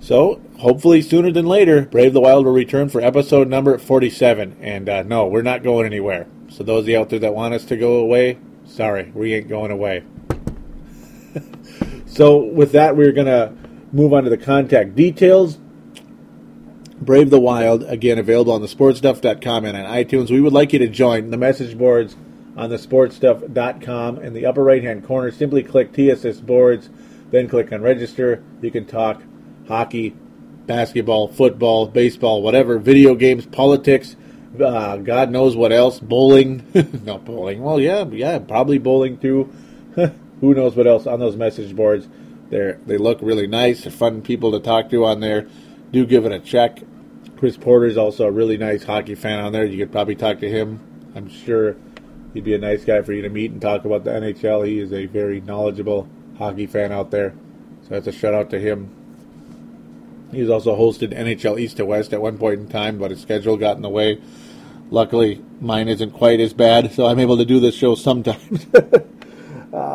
So, 0.00 0.42
hopefully 0.58 1.00
sooner 1.00 1.32
than 1.32 1.46
later, 1.46 1.86
Brave 1.86 2.12
the 2.12 2.20
Wild 2.20 2.44
will 2.44 2.52
return 2.52 2.90
for 2.90 3.00
episode 3.00 3.48
number 3.48 3.78
47. 3.78 4.58
And 4.60 4.86
uh, 4.86 5.02
no, 5.02 5.26
we're 5.28 5.40
not 5.40 5.62
going 5.62 5.86
anywhere. 5.86 6.26
So, 6.50 6.62
those 6.62 6.84
of 6.84 6.88
you 6.90 7.00
out 7.00 7.08
there 7.08 7.20
that 7.20 7.34
want 7.34 7.54
us 7.54 7.64
to 7.66 7.76
go 7.78 7.96
away, 7.96 8.36
sorry, 8.66 9.10
we 9.14 9.32
ain't 9.32 9.48
going 9.48 9.70
away. 9.70 10.04
so, 12.06 12.36
with 12.36 12.72
that, 12.72 12.98
we're 12.98 13.12
going 13.12 13.28
to 13.28 13.63
move 13.94 14.12
on 14.12 14.24
to 14.24 14.30
the 14.30 14.36
contact 14.36 14.94
details. 14.94 15.58
Brave 17.00 17.30
the 17.30 17.40
Wild, 17.40 17.82
again, 17.84 18.18
available 18.18 18.52
on 18.52 18.60
the 18.60 18.68
sportstuff.com 18.68 19.64
and 19.64 19.76
on 19.76 19.84
iTunes. 19.84 20.30
We 20.30 20.40
would 20.40 20.52
like 20.52 20.72
you 20.72 20.78
to 20.80 20.88
join 20.88 21.30
the 21.30 21.36
message 21.36 21.76
boards 21.76 22.16
on 22.56 22.70
the 22.70 22.76
sportstuff.com. 22.76 24.18
In 24.18 24.32
the 24.32 24.46
upper 24.46 24.62
right 24.62 24.82
hand 24.82 25.06
corner, 25.06 25.30
simply 25.30 25.62
click 25.62 25.92
TSS 25.92 26.40
boards, 26.40 26.90
then 27.30 27.48
click 27.48 27.72
on 27.72 27.82
register. 27.82 28.42
You 28.60 28.70
can 28.70 28.86
talk 28.86 29.22
hockey, 29.68 30.10
basketball, 30.66 31.28
football, 31.28 31.86
baseball, 31.86 32.42
whatever, 32.42 32.78
video 32.78 33.14
games, 33.14 33.46
politics, 33.46 34.16
uh, 34.60 34.98
God 34.98 35.30
knows 35.30 35.56
what 35.56 35.72
else, 35.72 35.98
bowling. 35.98 36.64
Not 37.04 37.24
bowling. 37.24 37.62
Well, 37.62 37.80
yeah, 37.80 38.04
yeah, 38.04 38.38
probably 38.38 38.78
bowling 38.78 39.18
too. 39.18 39.52
Who 40.40 40.54
knows 40.54 40.76
what 40.76 40.86
else 40.86 41.06
on 41.06 41.18
those 41.18 41.36
message 41.36 41.74
boards. 41.74 42.06
They 42.54 42.76
they 42.86 42.98
look 42.98 43.18
really 43.20 43.48
nice. 43.48 43.82
They're 43.82 43.90
fun 43.90 44.22
people 44.22 44.52
to 44.52 44.60
talk 44.60 44.88
to 44.90 45.04
on 45.04 45.18
there. 45.18 45.48
Do 45.90 46.06
give 46.06 46.24
it 46.24 46.30
a 46.30 46.38
check. 46.38 46.78
Chris 47.36 47.56
Porter 47.56 47.86
is 47.86 47.96
also 47.96 48.26
a 48.26 48.30
really 48.30 48.56
nice 48.56 48.84
hockey 48.84 49.16
fan 49.16 49.40
on 49.40 49.52
there. 49.52 49.64
You 49.64 49.76
could 49.76 49.90
probably 49.90 50.14
talk 50.14 50.38
to 50.38 50.48
him. 50.48 50.78
I'm 51.16 51.28
sure 51.28 51.74
he'd 52.32 52.44
be 52.44 52.54
a 52.54 52.58
nice 52.58 52.84
guy 52.84 53.02
for 53.02 53.12
you 53.12 53.22
to 53.22 53.28
meet 53.28 53.50
and 53.50 53.60
talk 53.60 53.84
about 53.84 54.04
the 54.04 54.12
NHL. 54.12 54.64
He 54.64 54.78
is 54.78 54.92
a 54.92 55.06
very 55.06 55.40
knowledgeable 55.40 56.08
hockey 56.38 56.66
fan 56.66 56.92
out 56.92 57.10
there. 57.10 57.34
So 57.82 57.88
that's 57.90 58.06
a 58.06 58.12
shout 58.12 58.34
out 58.34 58.50
to 58.50 58.60
him. 58.60 58.88
He's 60.30 60.48
also 60.48 60.76
hosted 60.76 61.12
NHL 61.12 61.58
East 61.58 61.78
to 61.78 61.84
West 61.84 62.12
at 62.12 62.22
one 62.22 62.38
point 62.38 62.60
in 62.60 62.68
time, 62.68 62.98
but 62.98 63.10
his 63.10 63.20
schedule 63.20 63.56
got 63.56 63.74
in 63.74 63.82
the 63.82 63.88
way. 63.88 64.20
Luckily, 64.90 65.42
mine 65.60 65.88
isn't 65.88 66.12
quite 66.12 66.38
as 66.38 66.52
bad, 66.52 66.92
so 66.92 67.06
I'm 67.06 67.18
able 67.18 67.36
to 67.38 67.44
do 67.44 67.58
this 67.58 67.74
show 67.74 67.96
sometimes. 67.96 68.64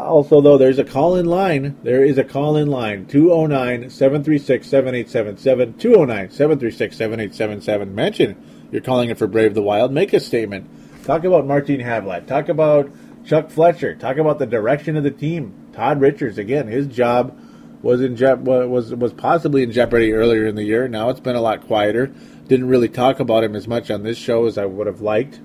also, 0.09 0.41
though, 0.41 0.57
there's 0.57 0.79
a 0.79 0.83
call 0.83 1.15
in 1.15 1.25
line. 1.25 1.77
There 1.83 2.03
is 2.03 2.17
a 2.17 2.23
call 2.23 2.57
in 2.57 2.67
line 2.67 3.05
209 3.05 3.89
736 3.89 4.67
7877. 4.67 5.77
209 5.77 6.31
736 6.31 6.97
7877. 6.97 7.95
Mention 7.95 8.67
you're 8.71 8.81
calling 8.81 9.09
it 9.09 9.17
for 9.17 9.27
Brave 9.27 9.53
the 9.53 9.61
Wild. 9.61 9.91
Make 9.91 10.13
a 10.13 10.19
statement. 10.19 10.69
Talk 11.03 11.23
about 11.23 11.45
Martin 11.45 11.79
Havlat. 11.79 12.27
Talk 12.27 12.49
about 12.49 12.91
Chuck 13.25 13.49
Fletcher. 13.49 13.95
Talk 13.95 14.17
about 14.17 14.39
the 14.39 14.45
direction 14.45 14.97
of 14.97 15.03
the 15.03 15.11
team. 15.11 15.53
Todd 15.73 16.01
Richards, 16.01 16.37
again, 16.37 16.67
his 16.67 16.87
job 16.87 17.39
was 17.81 18.01
in 18.01 18.15
je- 18.15 18.33
was 18.33 18.93
was 18.93 19.13
possibly 19.13 19.63
in 19.63 19.71
jeopardy 19.71 20.13
earlier 20.13 20.45
in 20.45 20.55
the 20.55 20.63
year. 20.63 20.87
Now 20.87 21.09
it's 21.09 21.19
been 21.19 21.35
a 21.35 21.41
lot 21.41 21.65
quieter. 21.65 22.07
Didn't 22.47 22.67
really 22.67 22.89
talk 22.89 23.19
about 23.19 23.43
him 23.43 23.55
as 23.55 23.67
much 23.67 23.89
on 23.89 24.03
this 24.03 24.17
show 24.17 24.45
as 24.45 24.57
I 24.57 24.65
would 24.65 24.87
have 24.87 25.01
liked, 25.01 25.39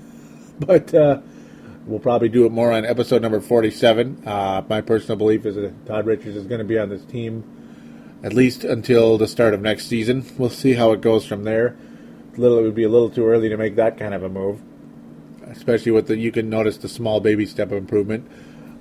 but 0.58 0.92
uh, 0.94 1.20
we'll 1.90 2.00
probably 2.00 2.28
do 2.28 2.46
it 2.46 2.52
more 2.52 2.72
on 2.72 2.84
episode 2.84 3.20
number 3.20 3.40
forty-seven. 3.40 4.22
Uh, 4.26 4.62
my 4.68 4.80
personal 4.80 5.16
belief 5.16 5.44
is 5.44 5.56
that 5.56 5.86
Todd 5.86 6.06
Richards 6.06 6.36
is 6.36 6.46
going 6.46 6.60
to 6.60 6.64
be 6.64 6.78
on 6.78 6.88
this 6.88 7.04
team 7.04 7.44
at 8.22 8.32
least 8.32 8.64
until 8.64 9.18
the 9.18 9.26
start 9.26 9.52
of 9.54 9.60
next 9.60 9.86
season. 9.86 10.24
We'll 10.38 10.50
see 10.50 10.74
how 10.74 10.92
it 10.92 11.00
goes 11.00 11.26
from 11.26 11.44
there. 11.44 11.76
Little, 12.36 12.58
it 12.58 12.62
would 12.62 12.74
be 12.74 12.84
a 12.84 12.88
little 12.88 13.10
too 13.10 13.26
early 13.26 13.48
to 13.48 13.56
make 13.56 13.76
that 13.76 13.98
kind 13.98 14.14
of 14.14 14.22
a 14.22 14.28
move, 14.28 14.60
especially 15.48 15.92
with 15.92 16.06
the 16.06 16.16
you 16.16 16.30
can 16.30 16.48
notice 16.48 16.76
the 16.76 16.88
small 16.88 17.20
baby 17.20 17.44
step 17.44 17.72
of 17.72 17.78
improvement 17.78 18.30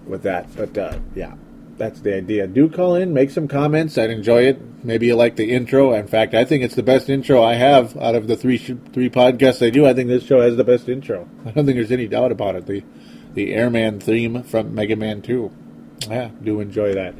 with 0.06 0.24
that. 0.24 0.56
But 0.56 0.78
uh, 0.78 1.00
yeah 1.16 1.36
that's 1.80 2.02
the 2.02 2.16
idea. 2.16 2.46
Do 2.46 2.70
call 2.70 2.96
in, 2.96 3.14
make 3.14 3.32
some 3.32 3.48
comments. 3.48 3.98
I'd 3.98 4.12
enjoy 4.12 4.44
it. 4.44 4.84
Maybe 4.84 5.08
you 5.08 5.16
like 5.16 5.36
the 5.36 5.52
intro. 5.52 5.94
In 5.94 6.08
fact, 6.08 6.34
I 6.36 6.46
think 6.46 6.64
it's 6.64 6.76
the 6.76 6.84
best 6.84 7.10
intro 7.10 7.42
I 7.42 7.56
have 7.56 7.98
out 7.98 8.16
of 8.16 8.28
the 8.28 8.36
three 8.38 8.58
three 8.58 9.10
podcasts 9.10 9.66
I 9.66 9.72
do. 9.72 9.88
I 9.88 9.94
think 9.94 10.10
this 10.10 10.26
show 10.26 10.42
has 10.42 10.58
the 10.58 10.64
best 10.64 10.88
intro. 10.88 11.28
I 11.46 11.52
don't 11.52 11.66
think 11.66 11.78
there's 11.78 11.92
any 11.92 12.08
doubt 12.08 12.32
about 12.32 12.56
it. 12.56 12.68
The 12.68 12.84
the 13.34 13.54
Airman 13.54 14.00
theme 14.00 14.44
from 14.44 14.76
Mega 14.76 14.96
Man 14.96 15.22
2. 15.22 15.52
Yeah, 16.10 16.30
do 16.44 16.60
enjoy 16.60 16.94
that. 16.96 17.16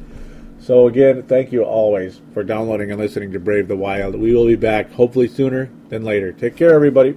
So 0.58 0.86
again, 0.86 1.22
thank 1.22 1.52
you 1.52 1.62
always 1.64 2.20
for 2.34 2.42
downloading 2.42 2.90
and 2.90 3.00
listening 3.00 3.32
to 3.32 3.40
Brave 3.40 3.68
the 3.68 3.76
Wild. 3.76 4.14
We 4.14 4.34
will 4.34 4.46
be 4.46 4.56
back 4.56 4.92
hopefully 4.92 5.28
sooner 5.28 5.70
than 5.88 6.04
later. 6.04 6.32
Take 6.32 6.56
care, 6.56 6.74
everybody. 6.74 7.16